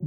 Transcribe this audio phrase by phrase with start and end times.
[0.00, 0.06] Olá,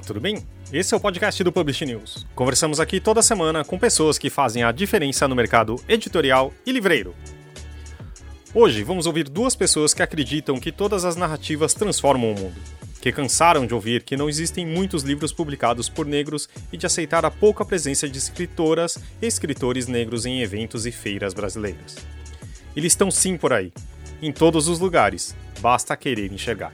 [0.00, 0.46] tudo bem?
[0.72, 2.24] Esse é o podcast do Publish News.
[2.36, 7.12] Conversamos aqui toda semana com pessoas que fazem a diferença no mercado editorial e livreiro.
[8.54, 12.54] Hoje vamos ouvir duas pessoas que acreditam que todas as narrativas transformam o mundo,
[13.04, 17.22] que cansaram de ouvir que não existem muitos livros publicados por negros e de aceitar
[17.22, 21.96] a pouca presença de escritoras e escritores negros em eventos e feiras brasileiras.
[22.74, 23.74] Eles estão sim por aí,
[24.22, 26.72] em todos os lugares, basta querer enxergar.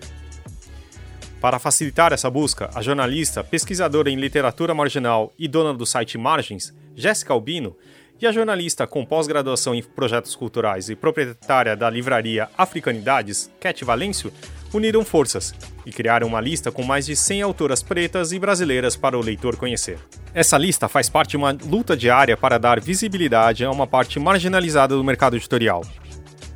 [1.40, 6.72] Para facilitar essa busca, a jornalista, pesquisadora em literatura marginal e dona do site Margens,
[6.94, 7.76] Jéssica Albino,
[8.20, 14.32] e a jornalista com pós-graduação em projetos culturais e proprietária da livraria Africanidades, Cat Valêncio,
[14.72, 19.18] uniram forças e criaram uma lista com mais de 100 autoras pretas e brasileiras para
[19.18, 19.98] o leitor conhecer.
[20.32, 24.94] Essa lista faz parte de uma luta diária para dar visibilidade a uma parte marginalizada
[24.94, 25.84] do mercado editorial,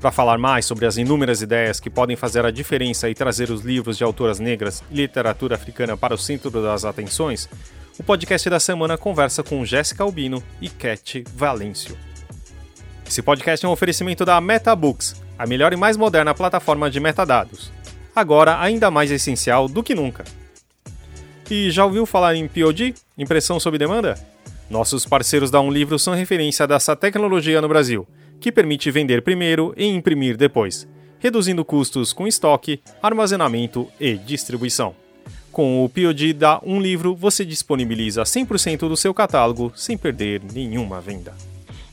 [0.00, 3.62] para falar mais sobre as inúmeras ideias que podem fazer a diferença e trazer os
[3.62, 7.48] livros de autoras negras e literatura africana para o centro das atenções,
[7.98, 11.96] o podcast da semana conversa com Jéssica Albino e Cat Valêncio.
[13.06, 17.72] Esse podcast é um oferecimento da MetaBooks, a melhor e mais moderna plataforma de metadados.
[18.14, 20.24] Agora ainda mais essencial do que nunca.
[21.50, 22.94] E já ouviu falar em POD?
[23.18, 24.14] Impressão sob demanda?
[24.70, 28.06] Nossos parceiros da Um Livro são referência dessa tecnologia no Brasil–
[28.44, 30.86] que permite vender primeiro e imprimir depois,
[31.18, 34.94] reduzindo custos com estoque, armazenamento e distribuição.
[35.50, 41.00] Com o POD da Um Livro, você disponibiliza 100% do seu catálogo sem perder nenhuma
[41.00, 41.32] venda.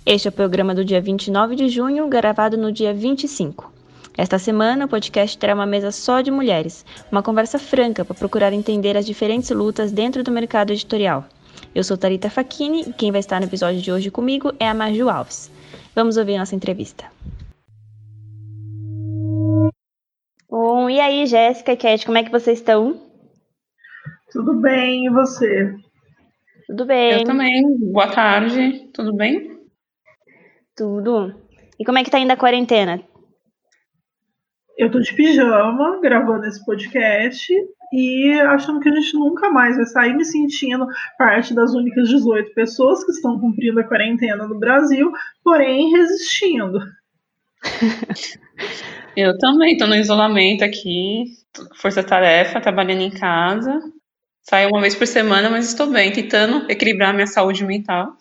[0.05, 3.71] Este é o programa do dia 29 de junho, gravado no dia 25.
[4.17, 8.51] Esta semana, o podcast terá uma mesa só de mulheres, uma conversa franca para procurar
[8.51, 11.25] entender as diferentes lutas dentro do mercado editorial.
[11.73, 14.73] Eu sou Tarita Facchini e quem vai estar no episódio de hoje comigo é a
[14.73, 15.49] Maju Alves.
[15.95, 17.05] Vamos ouvir nossa entrevista.
[20.49, 22.99] Bom, e aí, Jéssica e Cat, como é que vocês estão?
[24.33, 25.73] Tudo bem, e você?
[26.67, 27.13] Tudo bem.
[27.13, 27.77] Eu também.
[27.91, 29.57] Boa tarde, tudo bem?
[30.75, 31.33] Tudo.
[31.79, 33.01] E como é que tá indo a quarentena?
[34.81, 37.53] Eu tô de pijama, gravando esse podcast
[37.93, 40.87] e achando que a gente nunca mais vai sair me sentindo
[41.19, 45.11] parte das únicas 18 pessoas que estão cumprindo a quarentena no Brasil,
[45.43, 46.79] porém resistindo.
[49.15, 51.25] Eu também estou no isolamento aqui,
[51.75, 53.79] força-tarefa, trabalhando em casa.
[54.41, 58.17] Saio uma vez por semana, mas estou bem, tentando equilibrar minha saúde mental.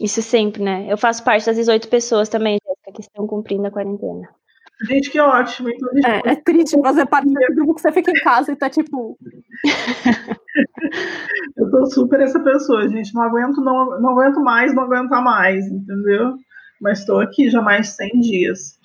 [0.00, 0.86] Isso sempre, né?
[0.88, 4.39] Eu faço parte das 18 pessoas também, Jéssica, que estão cumprindo a quarentena.
[4.88, 5.68] Gente, que ótimo.
[5.68, 8.70] Então, é, é, triste fazer parte do grupo que você fica em casa e tá
[8.70, 9.18] tipo.
[11.56, 13.14] eu sou super essa pessoa, gente.
[13.14, 16.34] Não aguento, não, não aguento mais, não aguentar mais, entendeu?
[16.80, 18.80] Mas estou aqui já mais de 100 dias.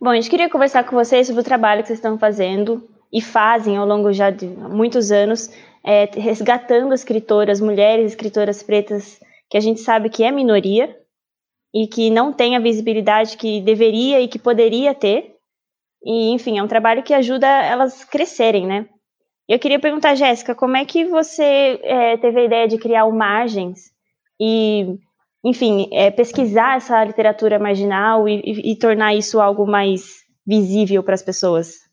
[0.00, 3.20] Bom, a gente queria conversar com vocês sobre o trabalho que vocês estão fazendo e
[3.20, 5.50] fazem ao longo já de muitos anos,
[5.84, 10.96] é, resgatando escritoras, mulheres escritoras pretas, que a gente sabe que é minoria,
[11.74, 15.34] e que não tem a visibilidade que deveria e que poderia ter.
[16.04, 18.88] E, enfim, é um trabalho que ajuda elas crescerem, né?
[19.48, 23.12] Eu queria perguntar, Jéssica, como é que você é, teve a ideia de criar o
[23.12, 23.90] Margens
[24.40, 24.96] e,
[25.44, 31.14] enfim, é, pesquisar essa literatura marginal e, e, e tornar isso algo mais visível para
[31.14, 31.89] as pessoas?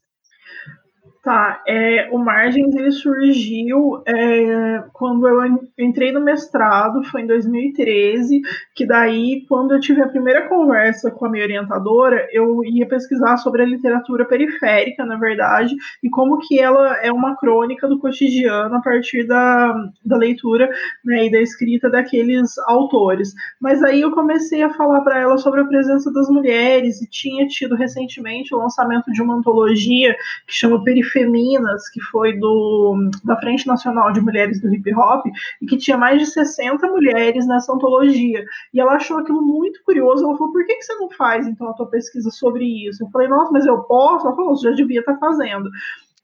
[1.27, 8.39] Tá, é, o Margens ele surgiu é, quando eu entrei no mestrado, foi em 2013,
[8.73, 13.35] que daí, quando eu tive a primeira conversa com a minha orientadora, eu ia pesquisar
[13.35, 18.75] sobre a literatura periférica, na verdade, e como que ela é uma crônica do cotidiano
[18.75, 20.69] a partir da, da leitura
[21.03, 23.33] né, e da escrita daqueles autores.
[23.59, 27.45] Mas aí eu comecei a falar para ela sobre a presença das mulheres, e tinha
[27.47, 30.16] tido recentemente o lançamento de uma antologia
[30.47, 35.25] que chama Periferia Feminas, que foi do, da Frente Nacional de Mulheres do Hip Hop,
[35.61, 38.46] e que tinha mais de 60 mulheres nessa antologia.
[38.73, 40.23] E ela achou aquilo muito curioso.
[40.23, 43.03] Ela falou: por que, que você não faz então a tua pesquisa sobre isso?
[43.03, 44.28] Eu falei: nossa, mas eu posso?
[44.28, 45.69] Ela falou: você já devia estar fazendo.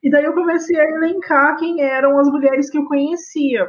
[0.03, 3.67] E daí eu comecei a elencar quem eram as mulheres que eu conhecia.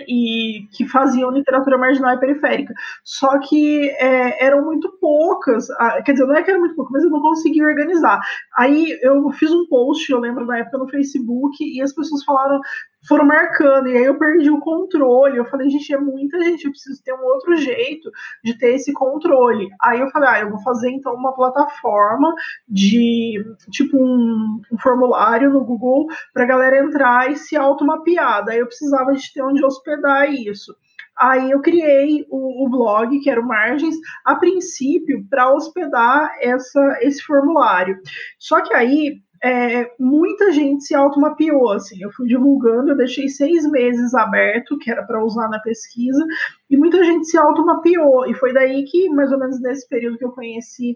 [0.00, 2.74] E que faziam literatura marginal e periférica.
[3.04, 5.66] Só que é, eram muito poucas,
[6.04, 8.20] quer dizer, não é que eram muito poucas, mas eu não consegui organizar.
[8.56, 12.60] Aí eu fiz um post, eu lembro na época no Facebook, e as pessoas falaram,
[13.06, 15.36] foram marcando, e aí eu perdi o controle.
[15.36, 18.10] Eu falei, gente, é muita gente, eu preciso ter um outro jeito
[18.44, 19.68] de ter esse controle.
[19.80, 22.32] Aí eu falei, ah, eu vou fazer então uma plataforma
[22.68, 28.44] de tipo um, um formulário no Google para galera entrar e se automapear.
[28.44, 30.74] Daí eu precisava de ter onde hospedar isso.
[31.18, 36.98] Aí eu criei o, o, blog, que era o Margens, a princípio, para hospedar essa,
[37.02, 37.98] esse formulário.
[38.38, 43.68] Só que aí é, muita gente se automapeou, assim, eu fui divulgando, eu deixei seis
[43.68, 46.24] meses aberto, que era para usar na pesquisa,
[46.70, 50.24] e muita gente se automapeou, e foi daí que, mais ou menos nesse período que
[50.24, 50.94] eu conheci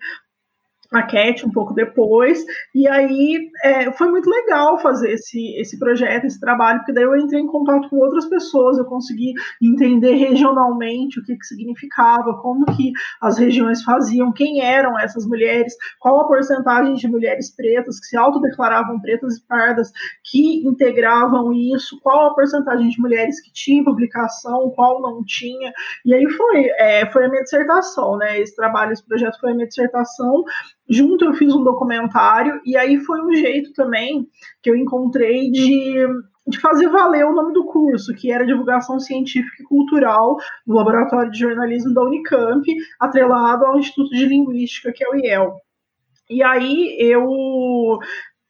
[0.92, 2.44] a Cat um pouco depois,
[2.74, 7.16] e aí é, foi muito legal fazer esse, esse projeto, esse trabalho, porque daí eu
[7.16, 12.64] entrei em contato com outras pessoas, eu consegui entender regionalmente o que, que significava, como
[12.76, 18.06] que as regiões faziam, quem eram essas mulheres, qual a porcentagem de mulheres pretas que
[18.06, 19.90] se autodeclaravam pretas e pardas
[20.24, 25.72] que integravam isso, qual a porcentagem de mulheres que tinham publicação, qual não tinha,
[26.04, 29.54] e aí foi, é, foi a minha dissertação, né, esse trabalho, esse projeto foi a
[29.54, 30.44] minha dissertação,
[30.88, 34.26] Junto eu fiz um documentário, e aí foi um jeito também
[34.62, 36.06] que eu encontrei de,
[36.46, 40.36] de fazer valer o nome do curso, que era Divulgação Científica e Cultural
[40.66, 42.64] no Laboratório de Jornalismo da Unicamp,
[43.00, 45.60] atrelado ao Instituto de Linguística, que é o IEL.
[46.28, 47.98] E aí eu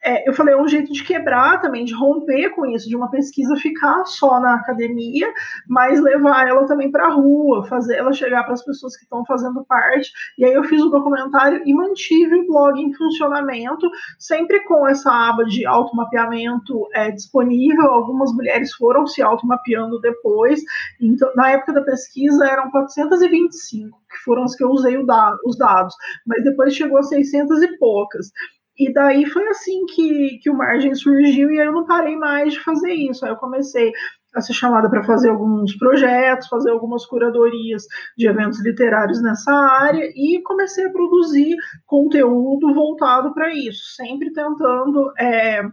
[0.07, 3.11] é, eu falei, é um jeito de quebrar também, de romper com isso, de uma
[3.11, 5.29] pesquisa ficar só na academia,
[5.67, 9.25] mas levar ela também para a rua, fazer ela chegar para as pessoas que estão
[9.25, 10.09] fazendo parte.
[10.37, 15.11] E aí eu fiz o documentário e mantive o blog em funcionamento, sempre com essa
[15.11, 17.87] aba de automapeamento é, disponível.
[17.87, 20.61] Algumas mulheres foram se automapeando depois.
[21.01, 25.93] Então, na época da pesquisa eram 425 que foram as que eu usei os dados,
[26.25, 28.31] mas depois chegou a 600 e poucas.
[28.77, 32.59] E daí foi assim que, que o Margem surgiu e eu não parei mais de
[32.59, 33.25] fazer isso.
[33.25, 33.91] Aí eu comecei
[34.35, 37.83] a ser chamada para fazer alguns projetos, fazer algumas curadorias
[38.15, 45.11] de eventos literários nessa área e comecei a produzir conteúdo voltado para isso, sempre tentando
[45.17, 45.63] é,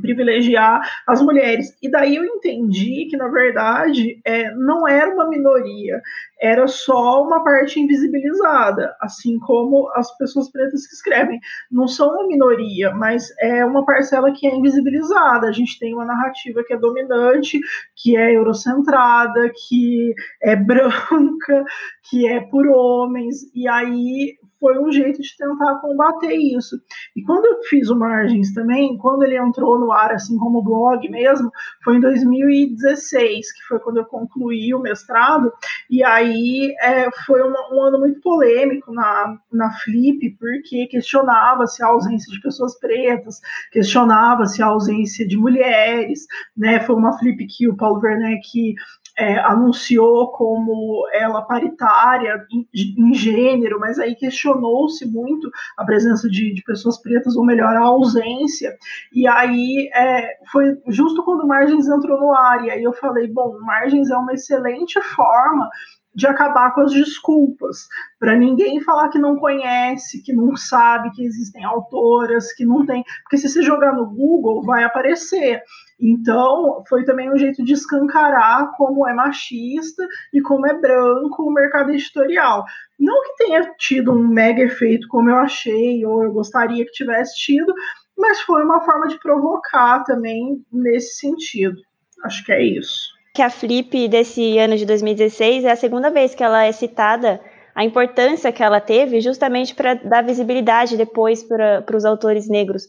[0.00, 1.76] privilegiar as mulheres.
[1.82, 6.00] E daí eu entendi que, na verdade, é, não era uma minoria,
[6.40, 11.38] era só uma parte invisibilizada, assim como as pessoas pretas que escrevem.
[11.70, 15.48] Não são uma minoria, mas é uma parcela que é invisibilizada.
[15.48, 17.60] A gente tem uma narrativa que é dominante,
[17.96, 21.64] que é eurocentrada, que é branca,
[22.08, 26.80] que é por homens, e aí foi um jeito de tentar combater isso.
[27.16, 31.08] E quando eu fiz o Margens também, quando ele entrou no ar, assim como blog
[31.08, 31.50] mesmo,
[31.82, 35.52] foi em 2016, que foi quando eu concluí o mestrado,
[35.90, 41.88] e aí é, foi um, um, ano muito polêmico na, na Flip, porque questionava-se a
[41.88, 43.40] ausência de pessoas pretas,
[43.72, 46.20] questionava-se a ausência de mulheres,
[46.56, 46.78] né?
[46.78, 48.76] Foi uma Flip que o Paulo Werneck
[49.18, 56.54] é, anunciou como ela paritária em, em gênero, mas aí questionou-se muito a presença de,
[56.54, 58.74] de, pessoas pretas, ou melhor, a ausência.
[59.12, 63.58] E aí é, foi justo quando Margens entrou no ar, e aí eu falei: bom,
[63.60, 65.68] Margens é uma excelente forma
[66.14, 67.86] de acabar com as desculpas,
[68.18, 73.02] para ninguém falar que não conhece, que não sabe que existem autoras, que não tem.
[73.22, 75.62] Porque se você jogar no Google, vai aparecer.
[76.02, 80.04] Então, foi também um jeito de escancarar como é machista
[80.34, 82.64] e como é branco o mercado editorial.
[82.98, 87.36] Não que tenha tido um mega efeito como eu achei, ou eu gostaria que tivesse
[87.36, 87.72] tido,
[88.18, 91.80] mas foi uma forma de provocar também nesse sentido.
[92.24, 96.34] Acho que é isso que a Flip desse ano de 2016 é a segunda vez
[96.34, 97.40] que ela é citada,
[97.74, 102.86] a importância que ela teve justamente para dar visibilidade depois para os autores negros.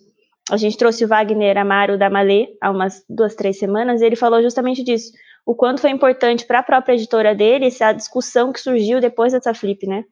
[0.51, 4.15] A gente trouxe o Wagner Amaro da Malê há umas duas, três semanas, e ele
[4.15, 5.11] falou justamente disso.
[5.45, 9.53] O quanto foi importante para a própria editora dele essa discussão que surgiu depois dessa
[9.53, 10.03] flip, né?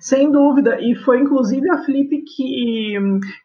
[0.00, 2.94] Sem dúvida, e foi inclusive a Flip que,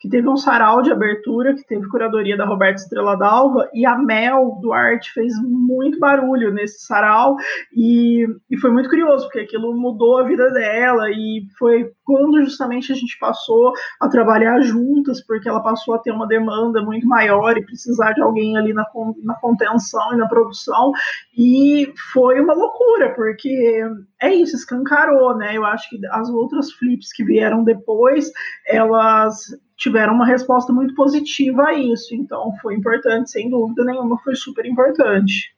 [0.02, 3.98] que teve um sarau de abertura, que teve curadoria da Roberta Estrela Dalva, e a
[3.98, 7.36] Mel Duarte fez muito barulho nesse sarau,
[7.74, 12.92] e, e foi muito curioso, porque aquilo mudou a vida dela, e foi quando justamente
[12.92, 17.58] a gente passou a trabalhar juntas, porque ela passou a ter uma demanda muito maior
[17.58, 18.86] e precisar de alguém ali na,
[19.24, 20.92] na contenção e na produção,
[21.38, 23.84] e foi uma loucura, porque
[24.22, 25.56] é isso, escancarou, né?
[25.58, 28.32] Eu acho que as outras flips que vieram depois,
[28.68, 29.46] elas
[29.78, 32.16] tiveram uma resposta muito positiva a isso.
[32.16, 35.54] Então, foi importante, sem dúvida nenhuma, foi super importante.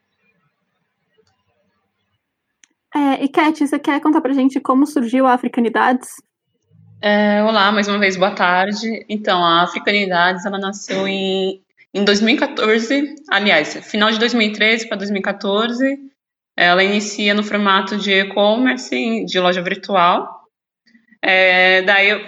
[2.96, 6.08] É, e Cat, você quer contar pra gente como surgiu a Africanidades?
[7.02, 9.06] É, olá, mais uma vez, boa tarde.
[9.10, 11.62] Então, a Africanidades, ela nasceu em,
[11.94, 16.00] em 2014, aliás, final de 2013 para 2014.
[16.58, 20.46] Ela inicia no formato de e-commerce, de loja virtual.
[21.22, 22.20] É, daí eu,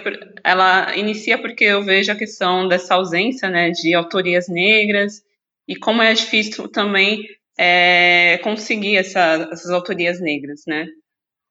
[0.44, 5.22] ela inicia porque eu vejo a questão dessa ausência né, de autorias negras
[5.66, 7.26] e como é difícil também
[7.58, 10.86] é, conseguir essa, essas autorias negras, né?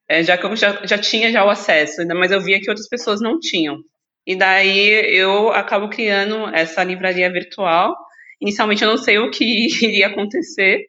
[0.09, 2.87] É, já que eu já, já tinha já o acesso, mas eu via que outras
[2.87, 3.77] pessoas não tinham.
[4.25, 7.95] E daí eu acabo criando essa livraria virtual.
[8.41, 9.43] Inicialmente eu não sei o que
[9.85, 10.85] iria acontecer.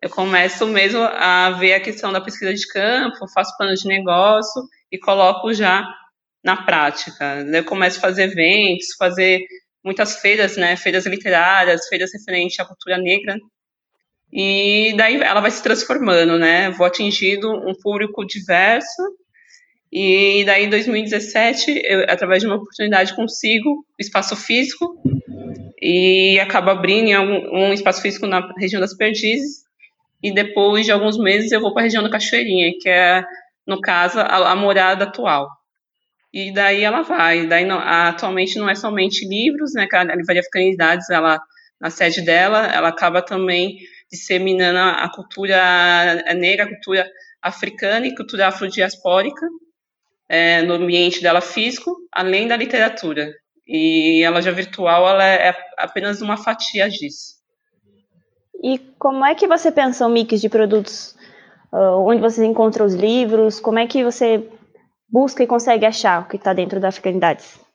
[0.00, 4.62] Eu começo mesmo a ver a questão da pesquisa de campo, faço plano de negócio
[4.92, 5.86] e coloco já
[6.44, 7.44] na prática.
[7.52, 9.40] Eu começo a fazer eventos, fazer
[9.84, 13.36] muitas feiras, né, feiras literárias, feiras referentes à cultura negra
[14.32, 16.70] e daí ela vai se transformando, né?
[16.70, 19.02] Vou atingindo um público diverso.
[19.92, 25.00] E daí em 2017, eu, através de uma oportunidade, consigo espaço físico
[25.80, 29.64] e acabo abrindo um, um espaço físico na região das Perdizes.
[30.22, 33.24] E depois de alguns meses eu vou para a região da Cachoeirinha, que é,
[33.66, 35.48] no caso, a, a morada atual.
[36.32, 37.46] E daí ela vai.
[37.46, 39.86] Daí não, atualmente não é somente livros, né?
[39.86, 41.40] Que a Livraria Africanidades, ela
[41.80, 43.78] na sede dela, ela acaba também
[44.10, 47.10] disseminando a cultura negra, a cultura
[47.42, 49.46] africana e cultura afrodiaspórica
[50.28, 53.32] é, no ambiente dela físico, além da literatura.
[53.66, 57.36] E a loja virtual ela é apenas uma fatia disso.
[58.62, 61.14] E como é que você pensa um mix de produtos?
[61.72, 63.60] Uh, onde você encontra os livros?
[63.60, 64.48] Como é que você
[65.08, 67.65] busca e consegue achar o que está dentro da Africanidades?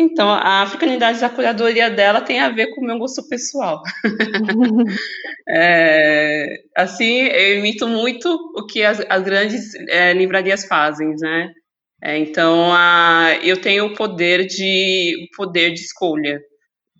[0.00, 3.82] Então, a africanidade da curadoria dela tem a ver com o meu gosto pessoal.
[5.48, 11.52] é, assim, eu imito muito o que as, as grandes é, livrarias fazem, né?
[12.00, 16.40] É, então, a, eu tenho o poder de poder de escolha.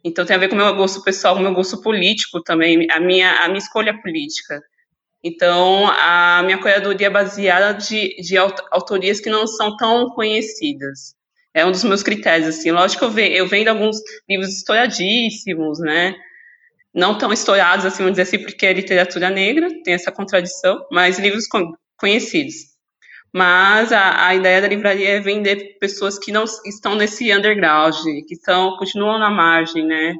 [0.04, 2.90] Então, tem a ver com o meu gosto pessoal, com o meu gosto político também,
[2.90, 4.60] a minha, a minha escolha política.
[5.22, 11.17] Então, a minha curadoria é baseada de, de autorias que não são tão conhecidas
[11.54, 12.70] é um dos meus critérios, assim.
[12.70, 13.96] Lógico que eu, ve eu vendo alguns
[14.28, 16.14] livros estouradíssimos, né?
[16.94, 21.18] Não tão estourados, assim, vamos dizer assim, porque é literatura negra, tem essa contradição, mas
[21.18, 21.46] livros
[21.96, 22.54] conhecidos.
[23.32, 27.94] Mas a, a, ideia da livraria é vender pessoas que não estão nesse underground,
[28.26, 30.14] que estão, continuam na margem, né?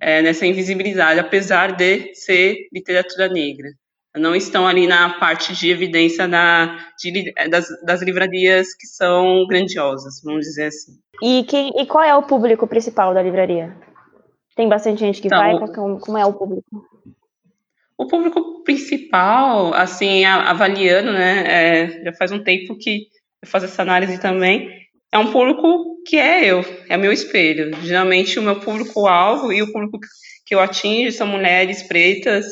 [0.00, 3.68] É, nessa invisibilidade, apesar de ser literatura negra
[4.16, 10.20] não estão ali na parte de evidência da, de, das, das, livrarias que são grandiosas,
[10.24, 10.92] vamos dizer assim.
[11.22, 13.76] E, quem, e qual é o público principal da livraria?
[14.56, 15.54] Tem bastante gente que então, vai?
[15.54, 15.68] É
[16.00, 16.64] como é o público?
[17.96, 23.08] O público principal, assim, avaliando, né, é, já faz um tempo que
[23.42, 24.70] eu faço essa análise também,
[25.12, 27.74] é um público que é eu, é meu espelho.
[27.82, 29.98] Geralmente o meu público-alvo e o público
[30.46, 32.46] que eu atingo são mulheres pretas,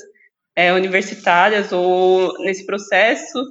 [0.57, 3.45] é, universitárias ou nesse processo,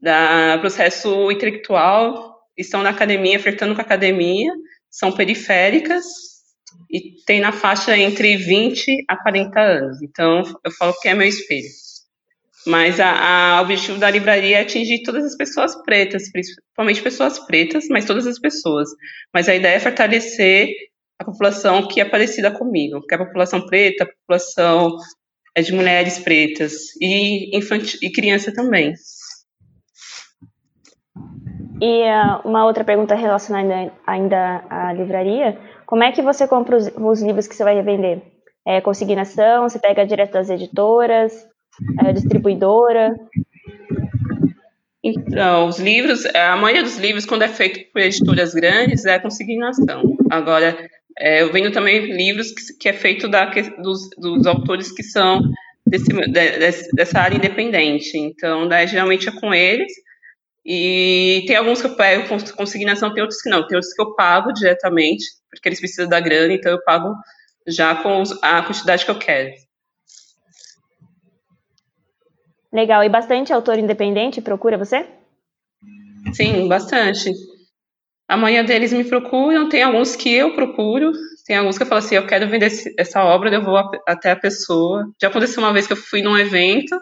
[0.00, 4.52] da processo intelectual, estão na academia, flertando com a academia,
[4.88, 6.04] são periféricas
[6.90, 10.02] e tem na faixa entre 20 a 40 anos.
[10.02, 11.68] Então, eu falo que é meu espelho.
[12.66, 18.04] Mas o objetivo da livraria é atingir todas as pessoas pretas, principalmente pessoas pretas, mas
[18.04, 18.88] todas as pessoas.
[19.32, 20.70] Mas a ideia é fortalecer
[21.18, 24.96] a população que é parecida comigo, que é a população preta, a população
[25.56, 28.92] é de mulheres pretas e, infantil, e criança também.
[31.80, 36.90] E uh, uma outra pergunta relacionada ainda à livraria: como é que você compra os,
[36.94, 38.20] os livros que você vai revender?
[38.66, 39.68] É consignação?
[39.68, 41.32] Você pega direto das editoras?
[42.04, 43.14] É distribuidora?
[45.02, 50.02] Então, os livros, a maioria dos livros, quando é feito por editoras grandes, é consignação.
[50.30, 50.76] Agora,
[51.18, 53.46] é, eu vendo também livros que, que é feito da,
[53.78, 55.40] dos, dos, autores que são
[55.86, 58.18] desse, de, dessa área independente.
[58.18, 59.92] Então, daí, geralmente é com eles.
[60.64, 63.66] E tem alguns que eu pego consignação, tem outros que não.
[63.66, 67.14] Tem outros que eu pago diretamente, porque eles precisam da grana, então eu pago
[67.66, 69.50] já com a quantidade que eu quero.
[72.72, 73.02] Legal.
[73.04, 75.06] E bastante autor independente procura você?
[76.34, 77.30] Sim, bastante.
[78.28, 81.12] A maioria deles me procuram, tem alguns que eu procuro,
[81.46, 84.36] tem alguns que eu falo assim, eu quero vender essa obra, eu vou até a
[84.36, 85.08] pessoa.
[85.20, 86.98] Já aconteceu uma vez que eu fui num evento,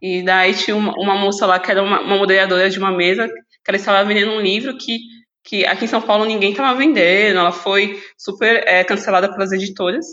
[0.00, 3.28] e daí tinha uma, uma moça lá que era uma, uma, moderadora de uma mesa,
[3.28, 4.98] que ela estava vendendo um livro que,
[5.44, 10.06] que aqui em São Paulo ninguém estava vendendo, ela foi super é, cancelada pelas editoras.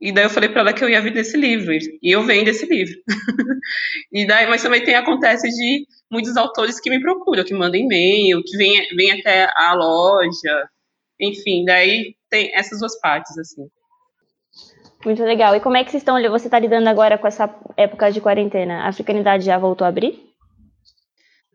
[0.00, 2.48] E daí eu falei para ela que eu ia vender esse livro, e eu vendo
[2.48, 2.94] esse livro.
[4.10, 8.42] e daí, mas também tem acontece de muitos autores que me procuram, que mandam e-mail,
[8.42, 10.68] que vêm vem até a loja,
[11.20, 13.68] enfim, daí tem essas duas partes assim.
[15.04, 15.54] Muito legal.
[15.54, 16.20] E como é que vocês estão?
[16.30, 18.84] Você está lidando agora com essa época de quarentena?
[18.84, 20.29] A africanidade já voltou a abrir?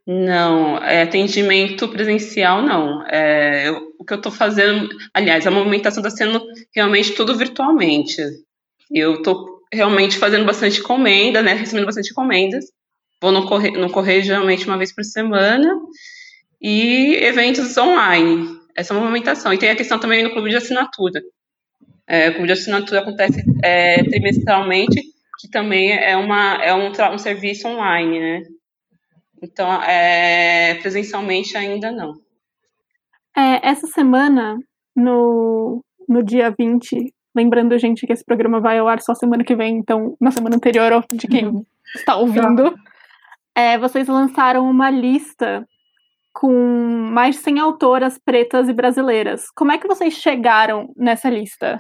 [0.08, 3.04] Não, é, atendimento presencial não.
[3.08, 8.22] É, eu, o que eu estou fazendo, aliás, a movimentação está sendo realmente tudo virtualmente.
[8.92, 11.54] Eu estou realmente fazendo bastante encomenda, né?
[11.54, 12.66] Recebendo bastante encomendas.
[13.20, 15.76] Vou no correio, no correio geralmente uma vez por semana.
[16.62, 18.60] E eventos online.
[18.76, 19.52] Essa movimentação.
[19.54, 21.20] E tem a questão também no clube de assinatura.
[22.08, 25.02] É, o clube de assinatura acontece é, trimestralmente,
[25.40, 28.44] que também é, uma, é um, um serviço online, né?
[29.46, 32.14] Então, é, presencialmente ainda não.
[33.38, 34.58] É, essa semana,
[34.96, 39.56] no, no dia 20, lembrando, gente, que esse programa vai ao ar só semana que
[39.56, 41.66] vem, então na semana anterior de quem uhum.
[41.96, 42.78] está ouvindo, tá.
[43.54, 45.68] é, vocês lançaram uma lista
[46.34, 46.52] com
[47.12, 49.46] mais de 100 autoras pretas e brasileiras.
[49.56, 51.80] Como é que vocês chegaram nessa lista?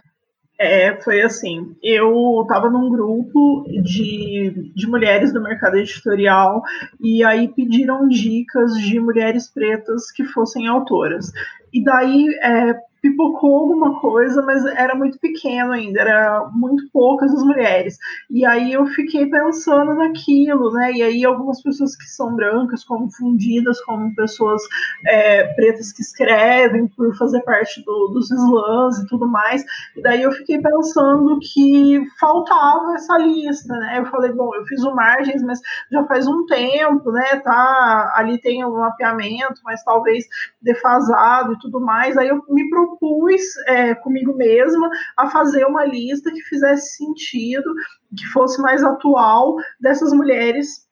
[0.57, 1.75] É, foi assim.
[1.83, 6.61] Eu estava num grupo de, de mulheres do mercado editorial
[7.01, 11.31] e aí pediram dicas de mulheres pretas que fossem autoras.
[11.73, 12.73] E daí, é,
[13.05, 17.97] pipocou alguma coisa, mas era muito pequeno ainda, era muito poucas as mulheres.
[18.31, 20.91] E aí eu fiquei pensando naquilo, né?
[20.91, 24.63] E aí algumas pessoas que são brancas, confundidas como pessoas
[25.05, 29.63] é, pretas que escrevem por fazer parte do, dos slams e tudo mais.
[29.95, 33.99] E daí eu fiquei pensando que faltava essa lista, né?
[33.99, 35.59] Eu falei, bom, eu fiz o margens, mas
[35.91, 37.35] já faz um tempo, né?
[37.41, 40.25] Tá, ali tem um mapeamento, mas talvez
[40.59, 42.17] defasado e tudo mais.
[42.17, 47.73] Aí eu me propus propus é, comigo mesma a fazer uma lista que fizesse sentido,
[48.17, 50.85] que fosse mais atual dessas mulheres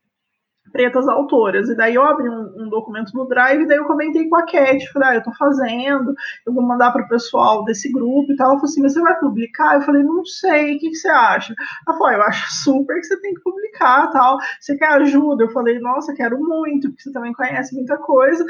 [0.72, 1.70] pretas autoras.
[1.70, 4.46] E daí eu abri um, um, documento no Drive, e daí eu comentei com a
[4.46, 6.16] Cat, falei, ah, eu tô fazendo,
[6.48, 8.48] eu vou mandar para o pessoal desse grupo e tal.
[8.48, 9.76] Ela falou assim, mas você vai publicar?
[9.76, 11.54] Eu falei, não sei, o que, que você acha?
[11.88, 14.38] Ela falou, ah, eu acho super que você tem que publicar tal.
[14.60, 15.44] Você quer ajuda?
[15.44, 18.44] Eu falei, nossa, quero muito, porque você também conhece muita coisa.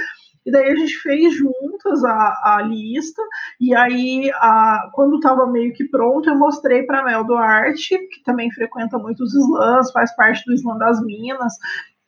[0.46, 3.22] E daí a gente fez juntas a, a lista,
[3.60, 8.52] e aí, a, quando estava meio que pronto, eu mostrei para Mel Duarte, que também
[8.52, 11.54] frequenta muitos slams, faz parte do Slam das Minas,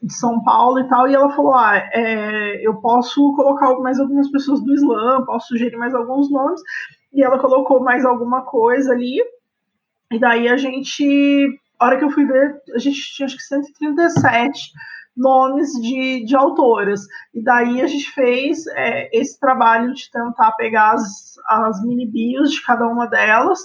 [0.02, 4.30] de São Paulo e tal, e ela falou: Ah, é, eu posso colocar mais algumas
[4.30, 6.62] pessoas do Slam, posso sugerir mais alguns nomes,
[7.13, 9.17] e ela colocou mais alguma coisa ali,
[10.12, 11.48] e daí a gente,
[11.80, 14.71] a hora que eu fui ver, a gente tinha acho que 137
[15.15, 17.01] nomes de, de autoras.
[17.34, 22.51] E daí a gente fez é, esse trabalho de tentar pegar as, as mini bios
[22.51, 23.60] de cada uma delas,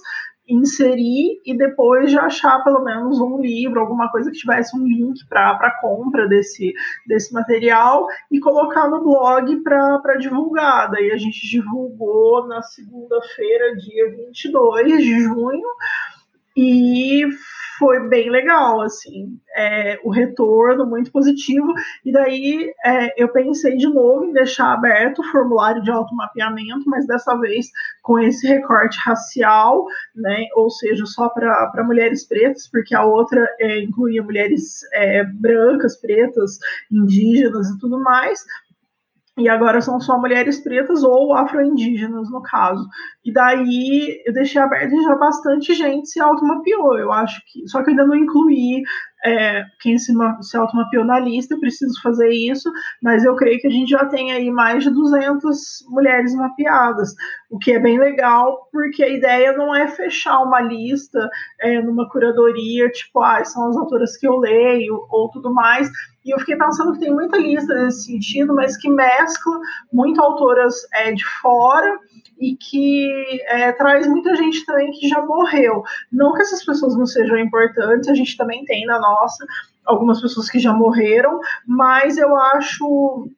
[0.50, 5.24] inserir e depois de achar pelo menos um livro, alguma coisa que tivesse um link
[5.28, 6.74] para compra desse,
[7.06, 10.90] desse material e colocar no blog para divulgar.
[10.90, 15.68] Daí a gente divulgou na segunda-feira, dia 22 de junho,
[16.62, 17.24] e
[17.78, 21.72] foi bem legal, assim, é, o retorno muito positivo,
[22.04, 27.06] e daí é, eu pensei de novo em deixar aberto o formulário de automapeamento, mas
[27.06, 27.68] dessa vez
[28.02, 33.80] com esse recorte racial, né, ou seja, só para mulheres pretas, porque a outra é,
[33.80, 36.58] incluía mulheres é, brancas, pretas,
[36.92, 38.44] indígenas e tudo mais,
[39.38, 42.86] e agora são só mulheres pretas ou afro-indígenas, no caso.
[43.24, 46.98] E daí eu deixei aberto e já bastante gente se automapeou.
[46.98, 47.66] Eu acho que.
[47.68, 48.82] Só que eu ainda não incluí
[49.24, 52.70] é, quem se, se automapeou na lista, preciso fazer isso,
[53.02, 57.14] mas eu creio que a gente já tem aí mais de 200 mulheres mapeadas,
[57.50, 61.28] o que é bem legal, porque a ideia não é fechar uma lista
[61.60, 65.90] é, numa curadoria, tipo, ah, são as autoras que eu leio, ou tudo mais,
[66.24, 69.58] e eu fiquei pensando que tem muita lista nesse sentido, mas que mescla
[69.92, 71.98] muito autoras é, de fora
[72.38, 75.82] e que é, traz muita gente também que já morreu.
[76.10, 79.09] Não que essas pessoas não sejam importantes, a gente também tem na nossa
[79.84, 83.28] algumas pessoas que já morreram, mas eu acho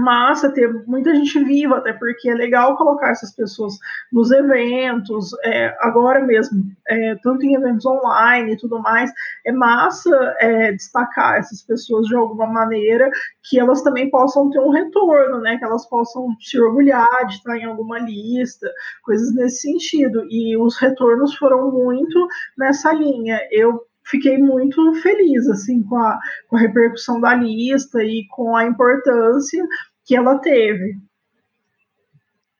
[0.00, 3.74] massa ter muita gente viva, até porque é legal colocar essas pessoas
[4.12, 9.12] nos eventos, é, agora mesmo, é, tanto em eventos online e tudo mais,
[9.44, 13.10] é massa é, destacar essas pessoas de alguma maneira,
[13.42, 17.56] que elas também possam ter um retorno, né, que elas possam se orgulhar de estar
[17.56, 18.70] em alguma lista,
[19.02, 23.40] coisas nesse sentido, e os retornos foram muito nessa linha.
[23.50, 28.64] Eu fiquei muito feliz assim com a, com a repercussão da lista e com a
[28.64, 29.64] importância
[30.04, 30.96] que ela teve.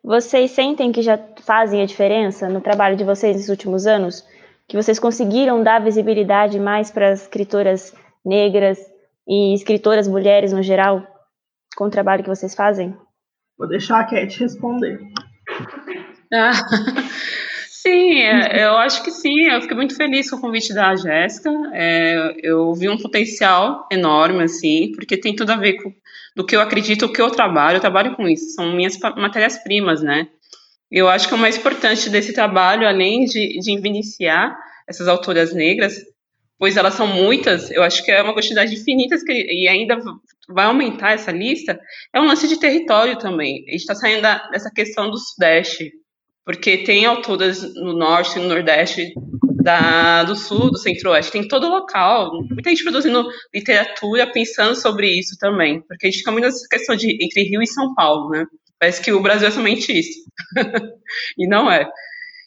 [0.02, 4.24] Vocês sentem que já fazem a diferença no trabalho de vocês nos últimos anos?
[4.70, 7.92] que vocês conseguiram dar visibilidade mais para as escritoras
[8.24, 8.78] negras
[9.26, 11.04] e escritoras mulheres no geral
[11.76, 12.96] com o trabalho que vocês fazem?
[13.58, 15.00] Vou deixar a Cat responder.
[16.32, 16.52] Ah,
[17.82, 19.48] sim, é, eu acho que sim.
[19.50, 21.50] Eu fiquei muito feliz com o convite da Jéssica.
[21.72, 25.92] É, eu vi um potencial enorme, assim, porque tem tudo a ver com
[26.34, 27.76] do que eu acredito, o que eu trabalho.
[27.76, 30.28] Eu trabalho com isso, são minhas matérias-primas, né?
[30.90, 34.56] Eu acho que o mais importante desse trabalho, além de, de evidenciar
[34.88, 35.94] essas autoras negras,
[36.58, 39.98] pois elas são muitas, eu acho que é uma quantidade infinita e ainda
[40.48, 41.80] vai aumentar essa lista,
[42.12, 43.64] é um lance de território também.
[43.68, 45.92] A gente está saindo da, dessa questão do Sudeste,
[46.50, 49.14] porque tem autoras no Norte no Nordeste,
[49.62, 52.32] da, do Sul, do Centro-Oeste, tem todo local.
[52.50, 56.96] Muita gente produzindo literatura pensando sobre isso também, porque a gente fica muito nessa questão
[56.96, 58.44] de entre Rio e São Paulo, né?
[58.80, 60.24] Parece que o Brasil é somente isso.
[61.38, 61.88] e não é.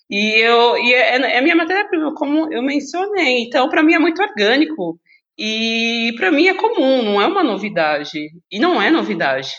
[0.09, 3.43] E, eu, e é, é a minha matéria-prima, como eu mencionei.
[3.43, 4.99] Então, para mim é muito orgânico.
[5.37, 8.19] E para mim é comum, não é uma novidade.
[8.51, 9.49] E não é novidade.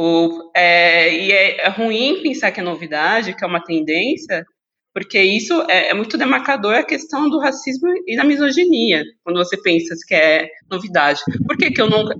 [0.00, 4.46] O, é, e é, é, ruim pensar que é novidade, que é uma tendência,
[4.94, 9.60] porque isso é, é, muito demarcador a questão do racismo e da misoginia, quando você
[9.60, 11.20] pensa que é novidade.
[11.44, 12.14] Por que, que eu nunca.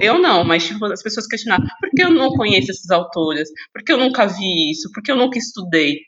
[0.00, 3.50] Eu não, mas tipo, as pessoas questionar, por que eu não conheço essas autoras?
[3.74, 4.90] Por que eu nunca vi isso?
[4.90, 5.98] Por que eu nunca estudei?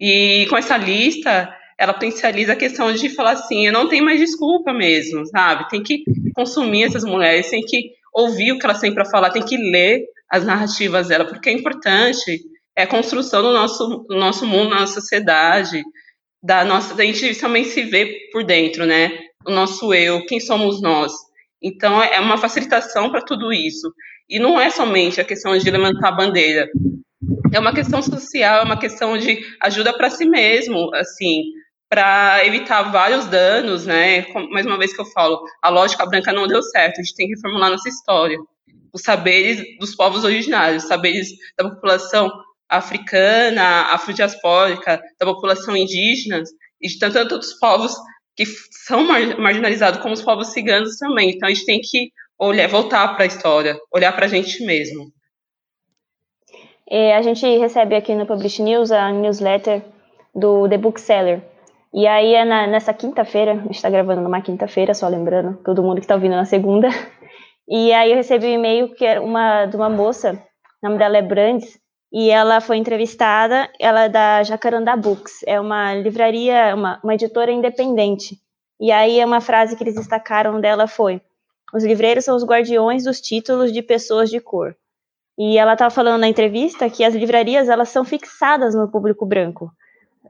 [0.00, 4.18] E com essa lista, ela potencializa a questão de falar assim, eu não tenho mais
[4.18, 5.68] desculpa mesmo, sabe?
[5.68, 6.02] Tem que
[6.34, 10.04] consumir essas mulheres, tem que ouvir o que elas têm para falar, tem que ler
[10.30, 12.40] as narrativas dela, porque é importante,
[12.76, 15.82] é a construção do nosso, do nosso mundo, da nossa sociedade,
[16.42, 19.10] da nossa, da gente também se ver por dentro, né?
[19.46, 21.12] O nosso eu, quem somos nós.
[21.62, 23.92] Então, é uma facilitação para tudo isso.
[24.28, 26.68] E não é somente a questão de levantar a bandeira,
[27.52, 31.42] é uma questão social, é uma questão de ajuda para si mesmo, assim,
[31.92, 34.24] para evitar vários danos, né?
[34.50, 37.26] Mais uma vez que eu falo, a lógica branca não deu certo, a gente tem
[37.26, 38.38] que reformular nossa história.
[38.94, 42.32] Os saberes dos povos originários, os saberes da população
[42.66, 46.42] africana, afrodiaspórica, da população indígena
[46.80, 47.94] e de tantos outros povos
[48.34, 48.46] que
[48.86, 49.06] são
[49.38, 51.32] marginalizados, como os povos ciganos também.
[51.32, 55.12] Então a gente tem que olhar, voltar para a história, olhar para a gente mesmo.
[56.88, 59.82] É, a gente recebe aqui no Publish News a newsletter
[60.34, 61.51] do The Bookseller.
[61.94, 65.82] E aí é na, nessa quinta-feira, a gente está gravando numa quinta-feira, só lembrando, todo
[65.82, 66.88] mundo que está ouvindo na segunda.
[67.68, 70.32] E aí eu recebi um e-mail que era uma, de uma moça,
[70.82, 71.78] o nome dela é Brandes,
[72.12, 77.50] e ela foi entrevistada, ela é da Jacarandá Books, é uma livraria, uma, uma editora
[77.50, 78.36] independente.
[78.80, 81.22] E aí uma frase que eles destacaram dela foi:
[81.72, 84.76] os livreiros são os guardiões dos títulos de pessoas de cor.
[85.38, 89.72] E ela estava falando na entrevista que as livrarias elas são fixadas no público branco,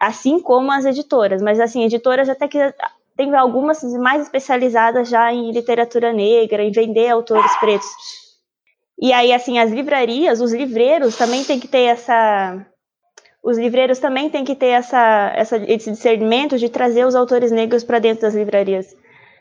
[0.02, 1.40] assim como as editoras.
[1.40, 2.58] Mas assim, editoras até que
[3.16, 7.88] tem algumas mais especializadas já em literatura negra, em vender autores pretos.
[9.00, 12.66] E aí, assim, as livrarias, os livreiros também tem que ter essa.
[13.42, 17.84] Os livreiros também têm que ter essa, essa, esse discernimento de trazer os autores negros
[17.84, 18.96] para dentro das livrarias.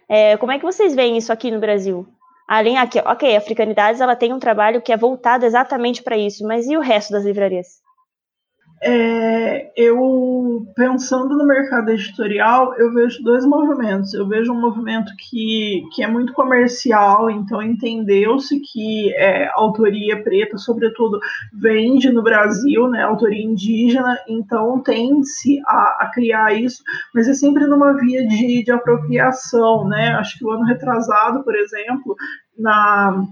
[0.09, 2.07] É, como é que vocês veem isso aqui no Brasil?
[2.47, 6.45] Além aqui, ok, a Africanidades ela tem um trabalho que é voltado exatamente para isso,
[6.45, 7.79] mas e o resto das livrarias?
[8.83, 14.11] É, eu pensando no mercado editorial, eu vejo dois movimentos.
[14.13, 20.57] Eu vejo um movimento que, que é muito comercial, então entendeu-se que é, autoria preta,
[20.57, 21.19] sobretudo,
[21.53, 26.81] vende no Brasil, né, autoria indígena, então tende-se a, a, criar isso,
[27.13, 30.09] mas é sempre numa via de, de apropriação, né?
[30.13, 32.15] Acho que o ano retrasado, por exemplo,
[32.57, 33.27] na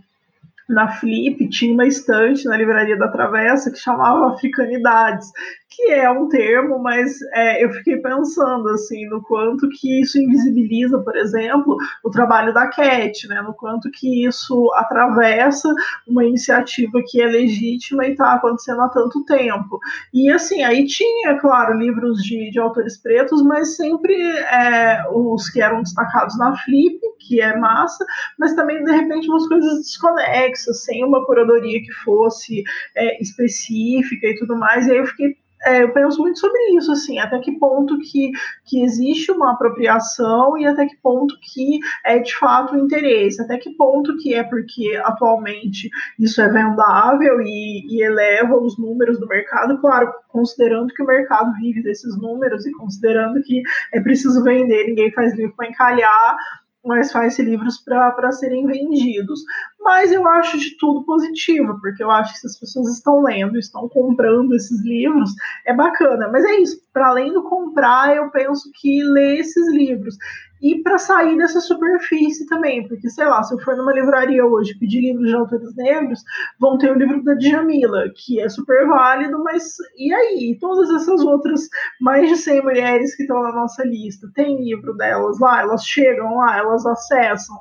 [0.69, 5.31] na Flip tinha uma estante na livraria da Travessa que chamava Africanidades,
[5.69, 10.97] que é um termo, mas é, eu fiquei pensando assim no quanto que isso invisibiliza,
[10.99, 13.41] por exemplo, o trabalho da Cat, né?
[13.41, 15.73] No quanto que isso atravessa
[16.07, 19.79] uma iniciativa que é legítima e está acontecendo há tanto tempo.
[20.13, 25.61] E assim, aí tinha, claro, livros de, de autores pretos, mas sempre é, os que
[25.61, 28.03] eram destacados na Flip, que é massa,
[28.39, 32.63] mas também de repente umas coisas desconexas, sem uma curadoria que fosse
[32.95, 34.87] é, específica e tudo mais.
[34.87, 38.31] E aí eu fiquei é, eu penso muito sobre isso, assim, até que ponto que,
[38.65, 43.57] que existe uma apropriação e até que ponto que é de fato o interesse, até
[43.57, 49.27] que ponto que é porque atualmente isso é vendável e, e eleva os números do
[49.27, 53.61] mercado, claro, considerando que o mercado vive desses números e considerando que
[53.93, 56.37] é preciso vender, ninguém faz livro para encalhar,
[56.83, 59.41] mas faz livros para serem vendidos.
[59.79, 63.57] Mas eu acho de tudo positivo, porque eu acho que se as pessoas estão lendo,
[63.57, 65.31] estão comprando esses livros,
[65.65, 66.29] é bacana.
[66.31, 70.15] Mas é isso, para além do comprar, eu penso que ler esses livros
[70.61, 74.77] e para sair dessa superfície também, porque sei lá, se eu for numa livraria hoje
[74.77, 76.23] pedir livros de autores negros,
[76.59, 80.57] vão ter o livro da Djamila, que é super válido, mas e aí?
[80.59, 81.67] Todas essas outras
[82.01, 86.37] mais de 100 mulheres que estão na nossa lista, tem livro delas lá, elas chegam
[86.37, 87.57] lá, elas acessam.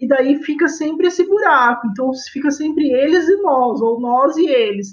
[0.00, 1.86] E daí fica sempre esse buraco.
[1.88, 4.92] Então fica sempre eles e nós, ou nós e eles.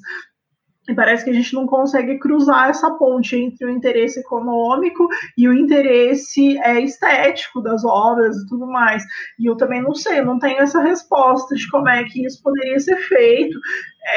[0.88, 5.48] E parece que a gente não consegue cruzar essa ponte entre o interesse econômico e
[5.48, 9.04] o interesse é, estético das obras e tudo mais.
[9.38, 12.80] E eu também não sei, não tenho essa resposta de como é que isso poderia
[12.80, 13.60] ser feito.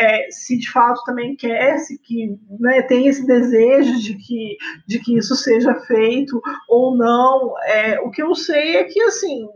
[0.01, 4.57] É, se de fato também quer, se que né, tem esse desejo de que,
[4.87, 7.55] de que isso seja feito ou não.
[7.65, 9.49] É, o que eu sei é que assim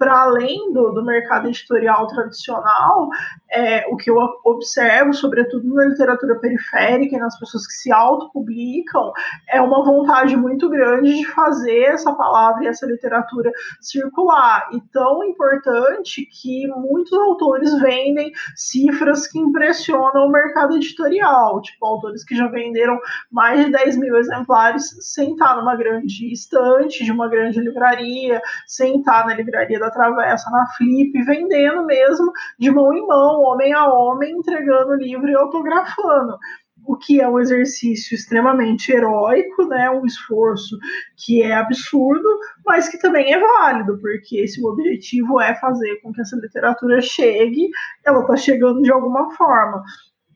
[0.00, 3.10] para além do, do, mercado editorial tradicional,
[3.52, 9.12] é, o que eu observo, sobretudo na literatura periférica e nas pessoas que se autopublicam,
[9.48, 14.68] é uma vontade muito grande de fazer essa palavra e essa literatura circular.
[14.72, 22.24] E tão importante que muitos autores vendem cifras que impressionam o mercado editorial, tipo autores
[22.24, 22.98] que já venderam
[23.30, 28.98] mais de 10 mil exemplares sem estar numa grande estante de uma grande livraria, sem
[28.98, 33.86] estar na livraria da Travessa, na Flip, vendendo mesmo de mão em mão, homem a
[33.86, 36.38] homem, entregando o livro e autografando
[36.86, 40.78] o que é um exercício extremamente heróico, né, um esforço
[41.16, 42.28] que é absurdo,
[42.64, 47.00] mas que também é válido, porque se o objetivo é fazer com que essa literatura
[47.00, 47.68] chegue,
[48.04, 49.82] ela está chegando de alguma forma.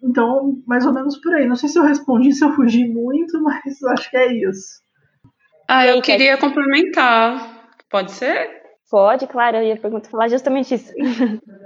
[0.03, 1.47] Então, mais ou menos por aí.
[1.47, 4.83] Não sei se eu respondi, se eu fugi muito, mas acho que é isso.
[5.67, 7.69] Ah, eu queria complementar.
[7.91, 8.63] Pode ser?
[8.91, 10.93] Pode, claro, eu ia perguntar, falar justamente isso.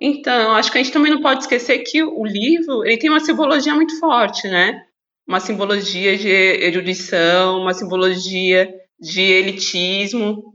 [0.00, 3.20] Então, acho que a gente também não pode esquecer que o livro ele tem uma
[3.20, 4.82] simbologia muito forte, né?
[5.26, 10.54] Uma simbologia de erudição, uma simbologia de elitismo.